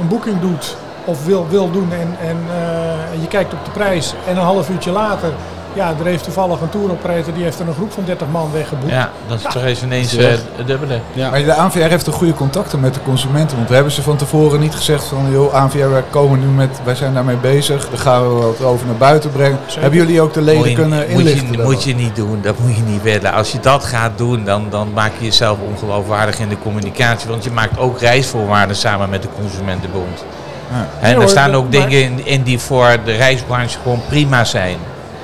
een 0.00 0.08
boeking 0.08 0.40
doet 0.40 0.76
of 1.04 1.24
wil, 1.24 1.46
wil 1.50 1.70
doen 1.70 1.92
en, 1.92 2.16
en 2.28 2.36
eh, 2.50 3.20
je 3.20 3.28
kijkt 3.28 3.52
op 3.52 3.64
de 3.64 3.70
prijs 3.70 4.14
en 4.28 4.36
een 4.36 4.42
half 4.42 4.68
uurtje 4.70 4.90
later, 4.90 5.32
ja, 5.72 5.94
er 5.98 6.04
heeft 6.04 6.24
toevallig 6.24 6.60
een 6.60 6.68
touroperator 6.68 7.34
die 7.34 7.42
heeft 7.42 7.58
er 7.58 7.68
een 7.68 7.74
groep 7.74 7.92
van 7.92 8.04
30 8.04 8.26
man 8.30 8.52
weggeboekt. 8.52 8.92
ja, 8.92 9.10
dat 9.28 9.38
is 9.38 9.42
toch 9.52 9.64
eens 9.64 9.82
ineens 9.82 10.12
het 10.12 10.42
dubbele. 10.66 11.00
Ja. 11.12 11.30
Maar 11.30 11.44
de 11.44 11.54
ANVR 11.54 11.78
heeft 11.78 12.04
toch 12.04 12.14
goede 12.14 12.34
contacten 12.34 12.80
met 12.80 12.94
de 12.94 13.00
consumenten? 13.02 13.56
Want 13.56 13.68
we 13.68 13.74
hebben 13.74 13.92
ze 13.92 14.02
van 14.02 14.16
tevoren 14.16 14.60
niet 14.60 14.74
gezegd 14.74 15.04
van... 15.04 15.30
joh, 15.30 15.54
ANVR, 15.54 15.90
wij 15.90 16.04
komen 16.10 16.40
nu 16.40 16.46
met... 16.46 16.80
wij 16.84 16.94
zijn 16.94 17.14
daarmee 17.14 17.36
bezig. 17.36 17.88
Dan 17.88 17.98
gaan 17.98 18.22
we 18.22 18.34
wat 18.34 18.62
over 18.62 18.86
naar 18.86 18.96
buiten 18.96 19.30
brengen. 19.30 19.58
Zeker. 19.66 19.82
Hebben 19.82 19.98
jullie 19.98 20.20
ook 20.20 20.34
de 20.34 20.40
leden 20.40 20.60
Moet 20.60 20.68
je, 20.68 20.74
kunnen 20.74 20.98
moet, 20.98 21.08
inlichten? 21.08 21.46
je, 21.46 21.56
daarover? 21.56 21.74
moet 21.74 21.84
je 21.84 21.94
niet 21.94 22.16
doen, 22.16 22.40
dat 22.42 22.58
moet 22.58 22.76
je 22.76 22.82
niet 22.82 23.02
willen. 23.02 23.32
Als 23.32 23.52
je 23.52 23.60
dat 23.60 23.84
gaat 23.84 24.12
doen, 24.16 24.44
dan, 24.44 24.66
dan 24.70 24.92
maak 24.92 25.12
je 25.18 25.24
jezelf 25.24 25.58
ongeloofwaardig 25.68 26.38
in 26.38 26.48
de 26.48 26.58
communicatie. 26.58 27.28
Want 27.28 27.44
je 27.44 27.50
maakt 27.50 27.78
ook 27.78 27.98
reisvoorwaarden 27.98 28.76
samen 28.76 29.10
met 29.10 29.22
de 29.22 29.28
Consumentenbond. 29.40 30.24
Ja. 30.70 30.88
En 31.00 31.20
er 31.20 31.28
staan 31.28 31.54
ook 31.54 31.70
dingen 31.70 32.02
in, 32.02 32.26
in 32.26 32.42
die 32.42 32.58
voor 32.58 32.96
de 33.04 33.12
reisbranche 33.12 33.78
gewoon 33.82 34.02
prima 34.08 34.44
zijn. 34.44 34.76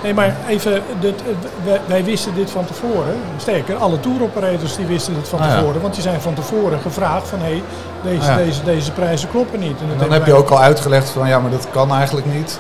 Nee, 0.03 0.15
maar 0.15 0.37
even, 0.49 0.83
dit, 1.01 1.23
wij, 1.65 1.81
wij 1.87 2.05
wisten 2.05 2.35
dit 2.35 2.51
van 2.51 2.65
tevoren. 2.65 3.15
Sterker, 3.37 3.77
alle 3.77 4.01
touroperators 4.01 4.77
die 4.77 4.87
wisten 4.87 5.15
dit 5.15 5.29
van 5.29 5.39
Ah, 5.41 5.47
ja. 5.49 5.57
tevoren. 5.57 5.81
Want 5.81 5.95
die 5.95 6.03
zijn 6.03 6.21
van 6.21 6.35
tevoren 6.35 6.81
gevraagd 6.81 7.29
van 7.29 7.39
hé, 7.39 7.45
hey, 7.45 7.63
deze, 8.03 8.21
Ah, 8.21 8.27
ja. 8.39 8.45
deze, 8.45 8.63
deze 8.65 8.91
prijzen 8.93 9.29
kloppen 9.31 9.61
niet. 9.61 9.81
En, 9.81 9.99
dan 9.99 10.13
heb 10.13 10.27
je 10.27 10.35
ook 10.35 10.51
al 10.51 10.61
uitgelegd 10.61 11.09
van... 11.11 11.29
ja, 11.29 11.39
maar 11.41 11.51
dat 11.51 11.67
kan 11.71 11.93
eigenlijk 11.95 12.27
niet. 12.35 12.59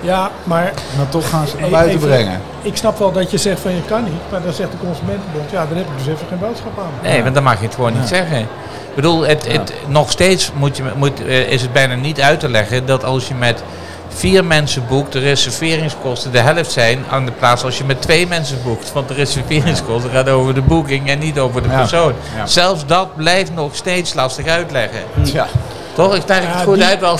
Ja, 0.00 0.30
maar 0.44 0.64
En 0.66 0.96
dan 0.96 1.08
toch 1.08 1.28
gaan 1.28 1.46
ze 1.46 1.50
het 1.56 1.60
naar 1.60 1.68
Even- 1.68 1.86
buiten 1.86 2.08
brengen. 2.08 2.40
ik 2.62 2.76
snap 2.76 2.98
wel 2.98 3.12
dat 3.12 3.30
je 3.30 3.38
zegt 3.38 3.60
van 3.60 3.74
je 3.74 3.82
kan 3.82 4.04
niet. 4.04 4.30
Maar 4.30 4.42
dan 4.42 4.52
zegt 4.52 4.70
de 4.70 4.78
Consumentenbond, 4.86 5.50
ja, 5.50 5.66
daar 5.66 5.76
heb 5.76 5.86
ik 5.86 5.98
dus 6.04 6.06
even 6.14 6.26
geen 6.28 6.38
boodschap 6.38 6.78
aan. 6.78 6.90
Nee, 7.10 7.22
want 7.22 7.34
dan 7.34 7.42
mag 7.42 7.58
je 7.60 7.64
het 7.66 7.74
gewoon 7.74 7.92
niet 7.92 8.08
zeggen. 8.08 8.38
Ik 8.38 8.94
bedoel, 8.94 9.26
het, 9.26 9.52
het, 9.52 9.72
nog 9.86 10.10
steeds 10.10 10.52
moet 10.54 10.76
je, 10.76 10.82
moet, 10.96 11.24
eh, 11.26 11.38
is 11.50 11.62
het 11.62 11.72
bijna 11.72 11.94
niet 11.94 12.20
uit 12.20 12.40
te 12.40 12.48
leggen 12.48 12.86
dat 12.86 13.04
als 13.04 13.28
je 13.28 13.34
met 13.34 13.62
vier 14.08 14.44
mensen 14.44 14.84
boekt, 14.88 15.12
de 15.12 15.18
reserveringskosten 15.18 16.32
de 16.32 16.38
helft 16.40 16.72
zijn 16.72 17.04
aan 17.10 17.24
de 17.24 17.32
plaats 17.32 17.64
als 17.64 17.78
je 17.78 17.84
met 17.84 18.02
twee 18.02 18.26
mensen 18.26 18.58
boekt. 18.64 18.92
Want 18.92 19.08
de 19.08 19.14
reserveringskosten 19.14 20.10
gaan 20.10 20.28
over 20.28 20.54
de 20.54 20.62
boeking 20.62 21.08
en 21.10 21.18
niet 21.18 21.38
over 21.38 21.62
de 21.62 21.68
Ja. 21.68 21.78
persoon. 21.78 22.12
Ja. 22.36 22.46
Zelfs 22.46 22.86
dat 22.86 23.16
blijft 23.16 23.54
nog 23.54 23.74
steeds 23.76 24.14
lastig 24.14 24.46
uitleggen. 24.46 25.00
Ja. 25.22 25.46
Toch? 25.94 26.14
Ik 26.14 26.22
leg 26.28 26.38
het 26.46 26.62
goed 26.64 26.74
die- 26.74 26.84
uit 26.84 27.00
wel? 27.00 27.18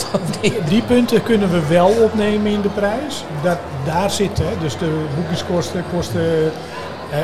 Die 0.68 0.82
punten 0.82 1.22
kunnen 1.22 1.50
we 1.50 1.66
wel 1.68 1.86
opnemen 1.86 2.52
in 2.52 2.60
de 2.60 2.68
prijs. 2.68 3.24
Dat, 3.42 3.58
daar 3.84 4.10
zitten, 4.10 4.44
hè, 4.44 4.50
dus 4.60 4.78
de 4.78 5.04
boekingskosten, 5.16 5.84
kosten, 5.96 6.52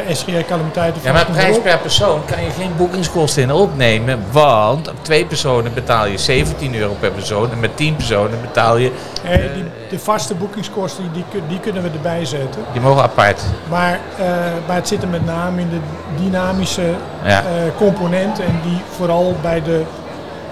eh 0.08 0.14
SGR 0.14 0.44
calamiteiten. 0.48 1.00
Ja, 1.04 1.12
maar 1.12 1.26
prijs 1.26 1.60
per 1.60 1.78
persoon 1.78 2.20
kan 2.24 2.44
je 2.44 2.50
geen 2.50 2.70
boekingskosten 2.76 3.42
in 3.42 3.52
opnemen. 3.52 4.18
Want 4.30 4.88
op 4.88 4.94
twee 5.04 5.24
personen 5.26 5.74
betaal 5.74 6.06
je 6.06 6.18
17 6.18 6.74
euro 6.74 6.96
per 7.00 7.10
persoon. 7.10 7.50
En 7.52 7.60
met 7.60 7.76
10 7.76 7.96
personen 7.96 8.40
betaal 8.40 8.76
je. 8.76 8.92
Eh, 9.24 9.30
die, 9.54 9.64
de 9.90 9.98
vaste 9.98 10.34
boekingskosten 10.34 11.04
die, 11.12 11.24
die 11.48 11.60
kunnen 11.60 11.82
we 11.82 11.88
erbij 11.94 12.24
zetten. 12.24 12.62
Die 12.72 12.80
mogen 12.80 13.02
apart. 13.02 13.42
Maar, 13.68 14.00
eh, 14.18 14.26
maar 14.66 14.76
het 14.76 14.88
zit 14.88 15.02
er 15.02 15.08
met 15.08 15.24
name 15.26 15.60
in 15.60 15.68
de 15.70 15.80
dynamische 16.22 16.94
Ja. 17.24 17.38
eh, 17.38 17.44
component 17.76 18.40
en 18.40 18.60
die 18.64 18.80
vooral 18.96 19.36
bij 19.42 19.62
de, 19.62 19.82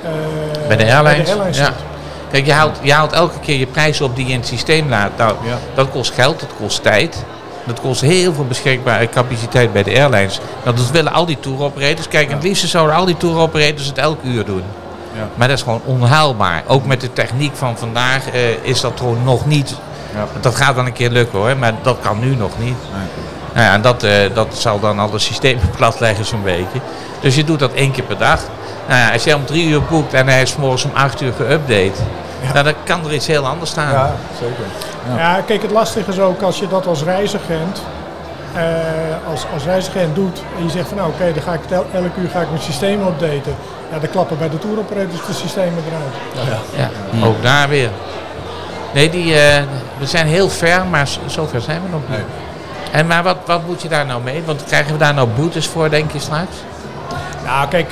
eh, 0.03 0.11
Bij 0.69 0.77
de 0.77 0.93
airlines. 0.93 1.29
airlines 1.29 1.59
ja. 1.59 1.65
zit. 1.65 1.75
Kijk, 2.31 2.47
je 2.47 2.53
haalt, 2.53 2.79
je 2.83 2.93
haalt 2.93 3.13
elke 3.13 3.39
keer 3.41 3.59
je 3.59 3.67
prijs 3.67 4.01
op 4.01 4.17
die 4.17 4.27
je 4.27 4.33
in 4.33 4.39
het 4.39 4.49
systeem 4.49 4.89
laat. 4.89 5.11
Nou, 5.17 5.35
Ja. 5.45 5.57
dat 5.75 5.91
kost 5.91 6.13
geld, 6.15 6.41
dat 6.41 6.49
kost 6.61 6.83
tijd. 6.83 7.25
Dat 7.69 7.81
kost 7.81 8.01
heel 8.01 8.35
veel 8.35 8.47
beschikbare 8.47 9.09
capaciteit 9.09 9.73
bij 9.73 9.83
de 9.83 9.95
airlines. 9.95 10.41
Nou, 10.65 10.77
dat 10.77 10.91
willen 10.91 11.13
al 11.13 11.27
die 11.27 11.41
touroperators. 11.41 12.09
Kijk, 12.09 12.31
het 12.31 12.43
liefst 12.43 12.69
zouden 12.69 12.97
al 12.97 13.05
die 13.05 13.17
touroperators 13.17 13.87
het 13.87 13.99
elk 13.99 14.19
uur 14.23 14.45
doen. 14.45 14.63
Ja. 15.15 15.29
Maar 15.35 15.49
dat 15.49 15.57
is 15.57 15.63
gewoon 15.63 15.83
onhaalbaar. 15.85 16.63
Ook 16.67 16.87
met 16.87 17.01
de 17.01 17.13
techniek 17.13 17.57
van 17.57 17.79
vandaag 17.79 18.31
eh, 18.31 18.41
is 18.63 18.81
dat 18.81 18.93
gewoon 18.97 19.25
nog 19.25 19.47
niet. 19.47 19.75
Ja. 20.15 20.27
Dat 20.41 20.55
gaat 20.55 20.75
wel 20.75 20.87
een 20.87 20.93
keer 20.93 21.11
lukken 21.11 21.39
hoor, 21.39 21.57
maar 21.57 21.75
dat 21.83 21.97
kan 22.01 22.19
nu 22.19 22.35
nog 22.35 22.53
niet. 22.59 22.77
Nou 23.55 23.67
ja, 23.67 23.73
en 23.73 23.83
dat, 23.83 24.03
eh, 24.03 24.35
dat 24.35 24.57
zal 24.57 24.81
dan 24.81 24.99
al 24.99 25.11
de 25.11 25.19
systemen 25.19 25.71
platleggen 25.77 26.25
zo'n 26.25 26.43
beetje. 26.43 26.81
Dus 27.21 27.35
je 27.35 27.45
doet 27.45 27.59
dat 27.59 27.73
één 27.73 27.91
keer 27.91 28.05
per 28.05 28.19
dag. 28.19 28.41
Nou 28.89 29.01
ja, 29.01 29.13
als 29.13 29.25
jij 29.25 29.35
om 29.35 29.45
drie 29.45 29.69
uur 29.69 29.83
boekt 29.83 30.15
en 30.15 30.29
hij 30.29 30.43
is 30.43 30.57
morgens 30.57 30.85
om 30.85 30.91
acht 30.95 31.21
uur 31.21 31.33
geüpdate, 31.33 32.01
nou, 32.53 32.65
dan 32.65 32.75
kan 32.85 33.05
er 33.05 33.13
iets 33.15 33.27
heel 33.27 33.47
anders 33.47 33.71
staan. 33.71 33.93
Ja, 33.93 34.13
zeker. 34.41 34.65
Ja, 35.17 35.41
kijk, 35.47 35.63
het 35.63 35.71
lastige 35.71 36.11
is 36.11 36.19
ook 36.21 36.43
als 36.43 36.59
je 36.59 36.69
dat 36.69 36.87
als 36.87 37.03
reisagent, 37.03 37.83
eh, 38.55 38.63
als, 39.31 39.45
als 39.55 39.65
reisagent 39.65 40.15
doet 40.15 40.43
en 40.59 40.65
je 40.65 40.71
zegt 40.71 40.89
van 40.89 40.97
nou 40.97 41.09
oké, 41.11 41.33
dan 41.35 41.43
ga 41.43 41.53
ik 41.53 41.61
tel- 41.67 41.87
elk 41.93 42.17
uur 42.17 42.29
ga 42.29 42.41
ik 42.41 42.51
mijn 42.51 42.63
systeem 42.63 43.01
updaten. 43.07 43.55
Ja, 43.93 43.99
dan 43.99 44.11
klappen 44.11 44.39
bij 44.39 44.51
de 44.51 44.59
touroperators 44.59 45.27
de 45.27 45.33
systemen 45.33 45.83
eruit. 45.87 46.59
Ja, 46.77 46.89
ook 47.27 47.43
daar 47.43 47.69
weer. 47.69 47.91
Nee, 48.95 49.11
die, 49.11 49.35
eh, 49.41 49.63
we 49.99 50.07
zijn 50.07 50.27
heel 50.27 50.49
ver, 50.49 50.87
maar 50.91 51.09
zover 51.27 51.61
zijn 51.61 51.83
we 51.83 51.89
nog 51.91 52.01
niet. 52.09 52.19
Nee. 52.19 52.27
En 52.93 53.07
maar 53.07 53.23
wat, 53.23 53.37
wat 53.47 53.67
moet 53.67 53.83
je 53.83 53.89
daar 53.89 54.07
nou 54.07 54.23
mee? 54.23 54.43
Want 54.47 54.65
krijgen 54.65 54.93
we 54.93 54.99
daar 54.99 55.15
nou 55.15 55.29
boetes 55.29 55.67
voor, 55.67 55.91
denk 55.91 56.13
je 56.13 56.19
straks? 56.19 56.57
Nou, 57.45 57.69
kijk, 57.69 57.91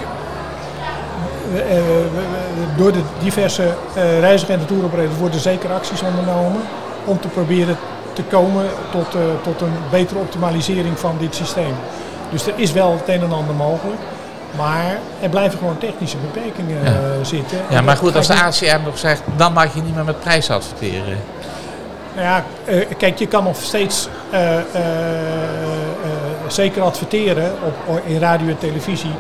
door 2.77 2.93
de 2.93 3.01
diverse 3.23 3.63
eh 3.95 4.21
reisagenten 4.21 4.67
touroperators 4.67 5.19
worden 5.19 5.41
zeker 5.41 5.73
acties 5.73 6.03
ondernomen 6.03 6.61
om 7.05 7.21
te 7.21 7.29
proberen 7.29 7.77
te 8.13 8.23
komen 8.23 8.65
tot, 8.91 9.15
eh, 9.15 9.21
tot 9.43 9.61
een 9.61 9.73
betere 9.91 10.19
optimalisering 10.19 10.99
van 10.99 11.17
dit 11.19 11.35
systeem. 11.35 11.75
Dus 12.31 12.47
er 12.47 12.53
is 12.57 12.73
wel 12.73 12.93
het 12.93 13.09
een 13.09 13.23
en 13.23 13.33
ander 13.33 13.55
mogelijk. 13.55 14.01
Maar 14.57 14.99
er 15.21 15.29
blijven 15.29 15.59
gewoon 15.59 15.79
technische 15.79 16.17
beperkingen 16.17 16.83
Ja. 16.85 16.91
eh, 16.91 16.97
zitten. 17.23 17.59
Ja, 17.71 17.77
En 17.77 17.85
maar 17.85 17.97
goed, 17.97 18.17
als 18.17 18.27
de 18.27 18.35
ACM 18.35 18.81
nog 18.85 18.99
zegt, 18.99 19.23
dan 19.37 19.53
mag 19.53 19.75
je 19.75 19.83
niet 19.83 19.95
meer 19.95 20.05
met 20.05 20.21
prijs 20.21 20.51
adverteren. 20.51 21.19
Nou 22.15 22.27
ja, 22.29 22.45
eh, 22.65 22.87
kijk, 22.99 23.19
je 23.19 23.27
kan 23.27 23.45
nog 23.45 23.57
steeds 23.57 24.09
eh, 24.31 24.57
eh, 24.57 24.59
eh, 24.63 24.83
zeker 26.49 26.83
adverteren 26.83 27.53
op, 27.87 28.01
in 28.05 28.19
radio 28.19 28.49
en 28.49 28.59
televisie 28.59 29.11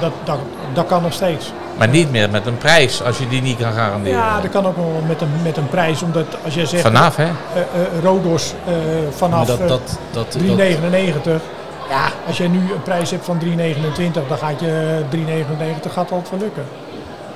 dat, 0.00 0.12
dat, 0.24 0.38
dat 0.72 0.86
kan 0.86 1.02
nog 1.02 1.12
steeds. 1.12 1.52
Maar 1.78 1.88
niet 1.88 2.10
meer 2.10 2.30
met 2.30 2.46
een 2.46 2.58
prijs 2.58 3.02
als 3.02 3.18
je 3.18 3.28
die 3.28 3.42
niet 3.42 3.58
kan 3.58 3.72
garanderen. 3.72 4.18
Ja, 4.18 4.40
dat 4.40 4.50
kan 4.50 4.66
ook 4.66 4.76
wel 4.76 5.02
met 5.06 5.20
een, 5.20 5.28
met 5.42 5.56
een 5.56 5.68
prijs, 5.68 6.02
omdat 6.02 6.24
als 6.44 6.54
jij 6.54 6.66
zegt... 6.66 6.82
Vanaf, 6.82 7.16
hè? 7.16 7.22
eh, 7.24 7.30
eh, 7.30 8.02
Rodos 8.02 8.54
eh, 8.66 8.72
vanaf 9.10 9.46
dat, 9.46 9.58
dat, 9.68 9.98
dat, 10.12 10.32
dat, 10.32 10.42
3,99. 10.42 11.42
Ja, 11.90 12.04
als 12.26 12.36
jij 12.36 12.46
nu 12.48 12.58
een 12.58 12.82
prijs 12.82 13.10
hebt 13.10 13.24
van 13.24 13.40
3,29, 13.44 14.28
dan 14.28 14.38
gaat 14.38 14.60
je 14.60 15.00
3,99 15.10 15.92
gaat 15.92 16.10
altijd 16.10 16.30
wel 16.30 16.38
lukken. 16.38 16.64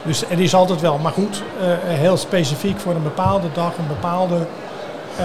Dus 0.03 0.25
er 0.31 0.41
is 0.41 0.55
altijd 0.55 0.81
wel, 0.81 0.99
maar 0.99 1.13
goed, 1.13 1.43
eh, 1.61 1.67
heel 1.85 2.17
specifiek 2.17 2.81
voor 2.81 2.95
een 2.95 3.03
bepaalde 3.03 3.47
dag, 3.55 3.73
een 3.79 3.87
bepaalde... 3.89 4.35
eh, 5.17 5.25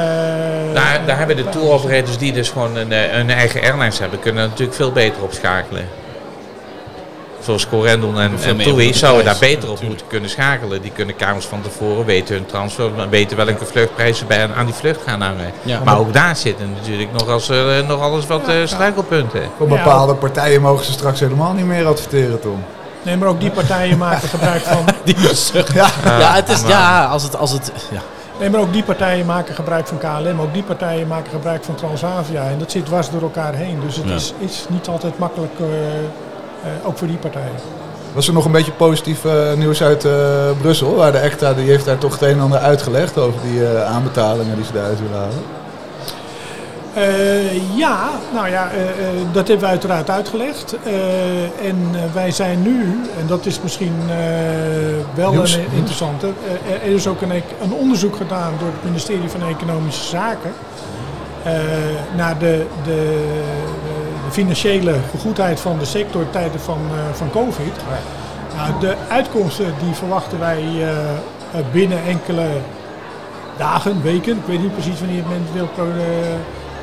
Daar, 0.74 1.00
daar 1.06 1.18
hebben 1.18 1.36
de 1.36 1.50
tour 1.50 1.72
operators 1.72 2.18
die 2.18 2.34
dus 2.34 2.50
gewoon 2.50 2.76
een, 2.76 3.20
een 3.20 3.30
eigen 3.30 3.62
airlines 3.62 4.00
hebben, 4.00 4.20
kunnen 4.20 4.44
natuurlijk 4.50 4.78
veel 4.78 4.92
beter 4.92 5.24
op 5.24 5.34
schakelen. 5.34 5.88
Zoals 7.44 7.68
Corendon 7.68 8.20
en, 8.20 8.32
en 8.44 8.58
de 8.58 8.94
zouden 8.94 9.26
daar 9.26 9.36
beter 9.40 9.56
op 9.56 9.60
natuurlijk. 9.60 9.88
moeten 9.88 10.08
kunnen 10.08 10.30
schakelen. 10.30 10.82
Die 10.82 10.92
kunnen 10.92 11.16
kamers 11.16 11.46
van 11.46 11.62
tevoren 11.62 12.06
weten 12.06 12.36
hun 12.36 12.46
transfer, 12.46 13.10
weten 13.10 13.38
welke 13.38 13.66
vluchtprijzen 13.66 14.28
bij, 14.28 14.50
aan 14.56 14.66
die 14.66 14.74
vlucht 14.74 15.00
gaan 15.06 15.22
hangen. 15.22 15.52
Ja. 15.62 15.80
maar 15.84 16.00
ook 16.00 16.14
daar 16.14 16.36
zitten 16.36 16.74
natuurlijk 16.74 17.12
nog, 17.12 17.28
als, 17.28 17.50
eh, 17.50 17.88
nog 17.88 18.02
alles 18.02 18.28
wat 18.28 18.48
eh, 18.48 18.56
struikelpunten. 18.66 19.42
Voor 19.58 19.68
bepaalde 19.68 20.14
partijen 20.16 20.62
mogen 20.62 20.86
ze 20.86 20.92
straks 20.92 21.20
helemaal 21.20 21.54
niet 21.54 21.66
meer 21.66 21.86
adverteren, 21.86 22.40
Tom. 22.40 22.64
Nee, 23.02 23.18
maar 23.18 23.28
ook 23.28 23.40
die 23.40 23.52
partijen 23.52 23.98
maken 23.98 24.28
gebruik 24.28 24.62
van... 24.62 24.86
Die. 25.06 25.16
Ja. 25.74 25.88
Ja, 26.06 26.34
het 26.34 26.50
is, 26.50 26.62
ja, 26.68 27.06
als 27.06 27.24
het, 27.24 27.38
als 27.38 27.52
het, 27.52 27.72
ja. 27.92 28.02
Nee, 28.40 28.50
maar 28.50 28.60
ook 28.60 28.74
die 28.74 28.84
partijen 28.84 29.26
maken 29.26 29.56
gebruik 29.56 29.88
van 29.88 29.98
KLM. 29.98 30.42
Ook 30.42 30.54
die 30.54 30.64
partijen 30.64 31.08
maken 31.08 31.32
gebruik 31.32 31.64
van 31.64 31.76
Transavia. 31.76 32.44
En 32.44 32.60
dat 32.60 32.72
zit 32.72 32.86
dwars 32.86 33.10
door 33.10 33.22
elkaar 33.22 33.54
heen. 33.54 33.80
Dus 33.86 33.96
het 33.96 34.08
Ja. 34.08 34.16
is, 34.16 34.34
is 34.40 34.66
niet 34.70 34.88
altijd 34.88 35.20
makkelijk, 35.20 35.60
eh, 35.60 35.66
ook 36.84 36.98
voor 36.98 37.08
die 37.08 37.18
partijen. 37.18 37.56
Was 38.14 38.28
er 38.28 38.34
nog 38.34 38.46
een 38.46 38.52
beetje 38.52 38.72
positief 38.72 39.26
eh, 39.26 39.54
nieuws 39.58 39.84
uit 39.84 40.06
eh, 40.06 40.12
Brussel? 40.62 40.96
Waar 40.96 41.12
de 41.12 41.18
ECTA 41.18 41.54
die 41.54 41.70
heeft 41.70 41.86
daar 41.86 41.98
toch 41.98 42.12
het 42.12 42.22
een 42.22 42.30
en 42.30 42.40
ander 42.40 42.60
uitgelegd 42.60 43.18
over 43.18 43.40
die 43.52 43.68
eh, 43.68 43.86
aanbetalingen 43.86 44.56
die 44.56 44.66
ze 44.66 44.74
daaruit 44.74 45.00
willen 45.00 45.18
halen. 45.18 45.34
Eh, 46.94 47.78
ja, 47.78 48.10
nou 48.34 48.50
ja, 48.50 48.70
eh, 48.72 48.82
eh, 48.82 48.88
dat 49.32 49.48
hebben 49.48 49.66
we 49.66 49.72
uiteraard 49.72 50.10
uitgelegd. 50.10 50.76
Eh, 50.84 50.94
en 51.68 51.78
eh, 51.94 52.00
wij 52.14 52.32
zijn 52.32 52.62
nu, 52.62 53.00
en 53.20 53.28
dat 53.28 53.46
is 53.46 53.60
misschien 53.64 53.94
eh, 54.10 54.16
wel 55.16 55.32
Nieuws, 55.32 55.54
een 55.54 55.66
interessante, 55.76 56.28
eh, 56.68 56.74
er 56.88 56.94
is 56.96 57.08
ook 57.08 57.22
een, 57.22 57.32
ec- 57.32 57.44
een 57.64 57.74
onderzoek 57.74 58.16
gedaan 58.16 58.54
door 58.60 58.68
het 58.68 58.84
ministerie 58.84 59.30
van 59.30 59.42
Economische 59.50 60.04
Zaken 60.04 60.52
eh, 61.44 61.54
naar 62.16 62.38
de, 62.40 62.66
de, 62.84 63.26
de 63.84 64.03
financiële 64.34 64.96
gegoedheid 65.12 65.60
van 65.60 65.80
de 65.80 65.86
sector 65.86 66.30
tijden 66.30 66.60
van, 66.60 66.80
eh, 66.92 67.14
van 67.14 67.30
COVID. 67.32 67.74
Nou, 68.56 68.80
de 68.80 68.96
uitkomsten 69.10 69.74
die 69.84 69.94
verwachten 69.94 70.40
wij 70.40 70.62
eh, 70.62 70.90
eh, 70.90 71.18
binnen 71.72 72.04
enkele 72.04 72.48
dagen, 73.58 74.02
weken, 74.02 74.38
ik 74.38 74.46
weet 74.46 74.62
niet 74.62 74.74
precies 74.74 75.00
wanneer 75.00 75.24
men 75.30 75.42
het 75.44 75.54
wil, 75.54 75.70
eh, 75.78 75.94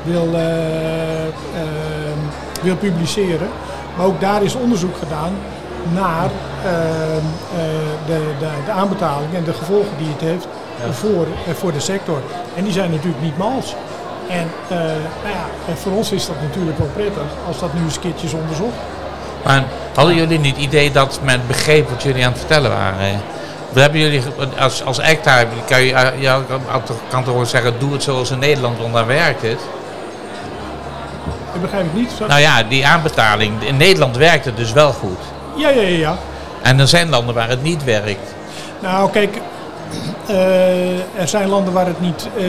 wil, 0.03 0.39
ehm, 0.39 2.19
wil 2.61 2.75
publiceren. 2.75 3.47
Maar 3.97 4.05
ook 4.05 4.21
daar 4.21 4.43
is 4.43 4.55
onderzoek 4.55 4.97
gedaan 4.97 5.33
naar 5.93 6.29
de, 8.05 8.21
de, 8.39 8.47
de 8.65 8.71
aanbetaling 8.71 9.33
en 9.33 9.43
de 9.43 9.53
gevolgen 9.53 9.97
die 9.97 10.07
het 10.07 10.21
heeft 10.21 10.47
voor, 10.91 11.27
voor 11.53 11.71
de 11.71 11.79
sector. 11.79 12.21
En 12.55 12.63
die 12.63 12.73
zijn 12.73 12.91
natuurlijk 12.91 13.21
niet 13.21 13.37
mals. 13.37 13.75
En 14.31 14.51
eh, 14.69 14.77
nou 14.77 15.33
ja, 15.67 15.75
voor 15.75 15.91
ons 15.91 16.11
is 16.11 16.25
dat 16.25 16.35
natuurlijk 16.41 16.77
wel 16.77 16.89
prettig 16.95 17.23
als 17.47 17.59
dat 17.59 17.73
nu 17.73 17.83
eens 17.83 17.95
een 17.95 18.01
keertje 18.01 18.27
is 18.27 18.33
onderzocht. 18.33 18.75
Maar 19.45 19.63
hadden 19.95 20.15
jullie 20.15 20.39
niet 20.39 20.55
het 20.55 20.65
idee 20.65 20.91
dat 20.91 21.19
men 21.23 21.41
begreep 21.47 21.89
wat 21.89 22.03
jullie 22.03 22.23
aan 22.25 22.29
het 22.31 22.39
vertellen 22.39 22.69
waren? 22.71 23.21
Of 23.69 23.77
hebben 23.77 23.99
jullie, 23.99 24.21
als, 24.59 24.83
als 24.85 24.99
ECTA, 24.99 25.43
kan 25.67 25.81
je, 25.81 25.93
eh, 25.93 26.21
ja, 26.21 26.39
kan 26.71 26.83
toch- 26.83 26.97
kan 27.09 27.23
toch 27.23 27.35
wel 27.35 27.45
zeggen, 27.45 27.73
doe 27.79 27.93
het 27.93 28.03
zoals 28.03 28.31
in 28.31 28.39
Nederland, 28.39 28.77
want 28.79 28.93
daar 28.93 29.05
werkt 29.07 29.41
het. 29.41 29.59
Dat 31.51 31.61
begrijp 31.61 31.85
ik 31.85 31.93
niet. 31.93 32.11
Nou 32.27 32.39
ja, 32.41 32.63
die 32.63 32.85
aanbetaling, 32.87 33.63
in 33.63 33.77
Nederland 33.77 34.17
werkt 34.17 34.45
het 34.45 34.57
dus 34.57 34.71
wel 34.71 34.91
goed. 34.93 35.19
Ja, 35.55 35.69
ja, 35.69 35.81
ja, 35.81 35.97
ja. 35.97 36.15
En 36.61 36.79
er 36.79 36.87
zijn 36.87 37.09
landen 37.09 37.35
waar 37.35 37.49
het 37.49 37.63
niet 37.63 37.83
werkt. 37.83 38.33
Nou, 38.79 39.09
kijk, 39.11 39.37
er 41.17 41.27
zijn 41.27 41.47
landen 41.49 41.73
waar 41.73 41.85
het 41.85 42.01
niet, 42.01 42.27
eh, 42.37 42.43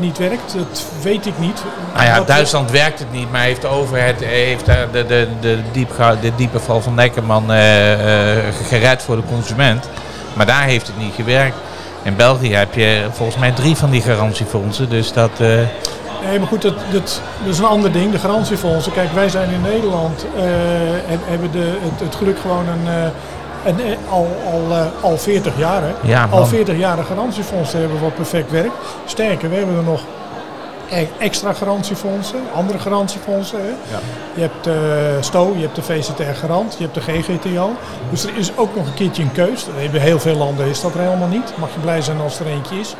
niet 0.00 0.18
werkt. 0.18 0.54
Dat 0.56 0.84
weet 1.02 1.26
ik 1.26 1.38
niet. 1.38 1.62
Nou 1.94 2.06
ja, 2.06 2.20
Duitsland 2.20 2.70
werkt 2.70 2.98
het 2.98 3.12
niet, 3.12 3.30
maar 3.32 3.40
heeft 3.42 3.60
de 3.60 3.66
overheid 3.68 4.22
eh, 4.22 4.28
heeft 4.28 4.66
daar 4.66 4.90
de, 4.92 5.06
de, 5.06 5.28
de, 5.40 5.58
diepga- 5.72 6.16
de 6.20 6.32
diepe 6.36 6.60
val 6.60 6.80
van 6.80 6.94
Neckerman 6.94 7.52
eh, 7.52 8.36
eh, 8.38 8.54
gered 8.68 9.02
voor 9.02 9.16
de 9.16 9.22
consument. 9.28 9.88
Maar 10.34 10.46
daar 10.46 10.62
heeft 10.64 10.86
het 10.86 10.98
niet 10.98 11.14
gewerkt. 11.14 11.56
In 12.02 12.16
België 12.16 12.54
heb 12.54 12.74
je 12.74 13.04
volgens 13.12 13.38
mij 13.38 13.50
drie 13.52 13.76
van 13.76 13.90
die 13.90 14.02
garantiefondsen. 14.02 14.88
Dus 14.88 15.12
dat. 15.12 15.30
eh, 15.40 15.48
Nee, 16.28 16.38
maar 16.38 16.48
goed, 16.48 16.62
dat, 16.62 16.74
dat, 16.92 17.20
dat 17.44 17.52
is 17.52 17.58
een 17.58 17.64
ander 17.64 17.92
ding. 17.92 18.12
De 18.12 18.18
garantiefondsen. 18.18 18.92
Kijk, 18.92 19.12
wij 19.12 19.28
zijn 19.28 19.50
in 19.50 19.60
Nederland, 19.60 20.26
eh, 20.36 20.42
heb- 21.06 21.20
hebben 21.28 21.50
de, 21.52 21.78
het, 21.80 22.00
het 22.00 22.14
geluk 22.14 22.38
gewoon 22.40 22.66
een, 22.68 23.12
een, 23.66 23.80
eh, 23.80 23.96
al, 24.10 24.28
al, 24.52 24.76
eh, 24.76 24.86
al 25.00 25.16
40 25.18 25.58
jaar. 25.58 25.82
Hè? 25.82 25.92
Ja, 26.02 26.22
al 26.30 26.38
man. 26.38 26.48
40 26.48 26.78
jaar 26.78 26.98
een 26.98 27.04
garantiefonds 27.04 27.70
te 27.70 27.76
hebben 27.76 28.00
wat 28.00 28.14
perfect 28.14 28.50
werkt. 28.50 28.74
Sterker, 29.04 29.50
we 29.50 29.56
hebben 29.56 29.76
er 29.76 29.82
nog 29.82 30.00
e- 30.90 31.06
extra 31.18 31.52
garantiefondsen, 31.52 32.38
andere 32.54 32.78
garantiefondsen. 32.78 33.58
Hè? 33.60 33.96
Je 34.34 34.40
hebt 34.40 34.66
uh, 34.66 34.74
STO, 35.20 35.52
je 35.56 35.62
hebt 35.62 35.74
de 35.74 35.82
VZR 35.82 36.22
Garant, 36.34 36.74
je 36.78 36.84
hebt 36.84 36.94
de 36.94 37.00
GGTO. 37.00 37.70
Dus 38.10 38.24
er 38.24 38.36
is 38.36 38.56
ook 38.56 38.76
nog 38.76 38.86
een 38.86 38.94
keertje 38.94 39.22
een 39.22 39.32
keus. 39.32 39.66
Hebben 39.76 40.00
heel 40.00 40.18
veel 40.18 40.36
landen 40.36 40.66
is 40.66 40.80
dat 40.80 40.94
er 40.94 41.00
helemaal 41.00 41.28
niet. 41.28 41.52
Mag 41.58 41.68
je 41.72 41.80
blij 41.80 42.00
zijn 42.00 42.20
als 42.20 42.40
er 42.40 42.46
eentje 42.46 42.78
is. 42.78 42.94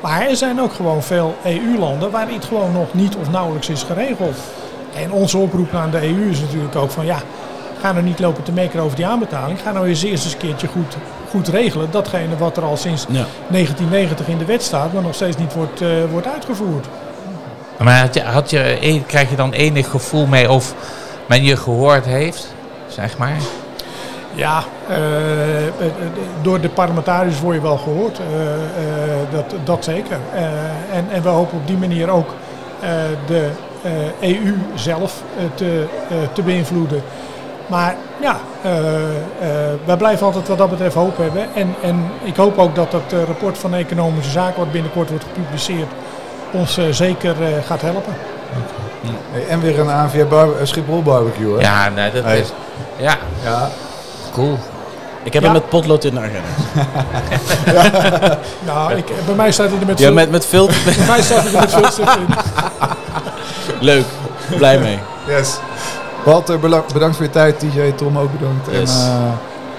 Maar 0.00 0.28
er 0.28 0.36
zijn 0.36 0.60
ook 0.60 0.72
gewoon 0.72 1.02
veel 1.02 1.34
EU-landen 1.44 2.10
waar 2.10 2.28
het 2.28 2.44
gewoon 2.44 2.72
nog 2.72 2.94
niet 2.94 3.16
of 3.16 3.30
nauwelijks 3.30 3.68
is 3.68 3.82
geregeld. 3.82 4.36
En 4.94 5.12
onze 5.12 5.38
oproep 5.38 5.74
aan 5.74 5.90
de 5.90 6.02
EU 6.02 6.30
is 6.30 6.40
natuurlijk 6.40 6.76
ook 6.76 6.90
van 6.90 7.04
ja, 7.04 7.18
ga 7.80 7.92
nou 7.92 8.04
niet 8.04 8.18
lopen 8.18 8.42
te 8.42 8.52
mekkeren 8.52 8.84
over 8.84 8.96
die 8.96 9.06
aanbetaling. 9.06 9.60
Ga 9.60 9.72
nou 9.72 9.88
eens 9.88 10.02
eerst 10.02 10.24
eens 10.24 10.32
een 10.32 10.38
keertje 10.38 10.66
goed, 10.66 10.96
goed 11.30 11.48
regelen. 11.48 11.90
Datgene 11.90 12.36
wat 12.36 12.56
er 12.56 12.62
al 12.62 12.76
sinds 12.76 13.06
Ja. 13.08 13.26
1990 13.48 14.28
in 14.28 14.38
de 14.38 14.44
wet 14.44 14.62
staat, 14.62 14.92
maar 14.92 15.02
nog 15.02 15.14
steeds 15.14 15.36
niet 15.36 15.54
wordt, 15.54 15.80
uh, 15.80 15.88
wordt 16.10 16.26
uitgevoerd. 16.26 16.86
Maar 17.78 18.00
had 18.00 18.14
je, 18.14 18.22
had 18.22 18.50
je, 18.50 19.02
krijg 19.06 19.30
je 19.30 19.36
dan 19.36 19.52
enig 19.52 19.90
gevoel 19.90 20.26
mee 20.26 20.50
of 20.50 20.74
men 21.26 21.42
je 21.42 21.56
gehoord 21.56 22.04
heeft, 22.04 22.54
zeg 22.88 23.18
maar? 23.18 23.36
Ja, 24.34 24.62
uh, 24.90 24.96
door 26.42 26.60
de 26.60 26.68
parlementariërs 26.68 27.40
word 27.40 27.54
je 27.54 27.62
wel 27.62 27.76
gehoord. 27.76 28.18
Uh, 28.18 28.24
uh, 28.26 29.32
dat, 29.32 29.54
dat 29.64 29.84
zeker. 29.84 30.18
en, 30.92 31.06
en 31.12 31.22
we 31.22 31.28
hopen 31.28 31.58
op 31.58 31.66
die 31.66 31.76
manier 31.76 32.10
ook 32.10 32.34
de 33.26 33.50
EU 34.20 34.58
zelf 34.74 35.22
te, 35.54 35.84
te 36.32 36.42
beïnvloeden. 36.42 37.02
Maar 37.70 37.94
ja, 38.20 38.36
wij 39.84 39.96
blijven 39.96 40.26
altijd 40.26 40.48
wat 40.48 40.58
dat 40.58 40.70
betreft 40.70 40.94
hoop 40.94 41.16
hebben. 41.16 41.46
En, 41.54 41.74
en 41.82 42.10
ik 42.22 42.36
hoop 42.36 42.58
ook 42.58 42.74
dat 42.74 42.90
dat 42.90 43.12
rapport 43.26 43.58
van 43.58 43.74
Economische 43.74 44.30
Zaken, 44.30 44.58
wat 44.58 44.72
binnenkort 44.72 45.08
wordt 45.10 45.24
gepubliceerd, 45.24 45.88
ons 46.50 46.78
zeker 46.90 47.34
gaat 47.66 47.80
helpen. 47.80 48.14
Hey, 49.30 49.46
en 49.48 49.60
weer 49.60 49.78
een 49.80 49.88
ANVR 49.90 50.24
bar 50.28 50.48
Schiphol 50.62 51.02
barbecue, 51.02 51.54
hè? 51.54 51.60
Ja, 51.60 51.88
nee, 51.88 52.10
dat 52.12 52.24
Hey. 52.24 52.38
is... 52.38 52.52
Ja, 52.96 53.16
Ja. 53.44 53.68
cool. 54.32 54.58
Ik 55.22 55.32
heb 55.32 55.42
Ja. 55.42 55.48
hem 55.48 55.58
met 55.60 55.68
potlood 55.68 56.04
in 56.04 56.14
de 56.14 56.20
agenda. 56.20 56.40
Nou, 58.66 58.94
ik, 58.94 59.04
bij 59.26 59.34
mij 59.34 59.52
staat 59.52 59.68
hij 59.70 59.80
er 59.80 59.86
met 59.86 59.98
Ja, 59.98 60.04
veel, 60.04 60.14
met, 60.14 60.30
met 60.30 60.46
veel... 60.46 60.66
bij 60.84 61.06
mij 61.06 61.22
staat 61.22 61.42
hij 61.42 61.52
er 61.54 61.60
met 61.80 61.94
veel 61.94 62.04
in. 62.12 62.26
Leuk. 63.80 64.04
Blij 64.56 64.78
mee. 64.78 64.98
Yes. 65.26 65.58
Walter, 66.30 66.58
bela- 66.60 66.84
bedankt 66.92 67.16
voor 67.16 67.24
je 67.24 67.30
tijd. 67.30 67.58
TJ, 67.58 67.92
Tom 67.96 68.18
ook 68.18 68.32
bedankt. 68.32 68.66
Yes. 68.70 69.04
En 69.04 69.06
uh, 69.06 69.32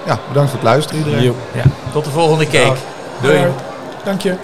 ja, 0.05 0.19
bedankt 0.27 0.49
voor 0.49 0.59
het 0.59 0.67
luisteren 0.69 1.03
iedereen. 1.05 1.23
Ja. 1.53 1.63
Tot 1.91 2.03
de 2.05 2.09
volgende 2.11 2.45
cake. 2.45 2.57
Ja. 2.57 2.73
Doei. 3.21 3.37
Alright. 3.37 3.59
Dank 4.03 4.21
je. 4.21 4.35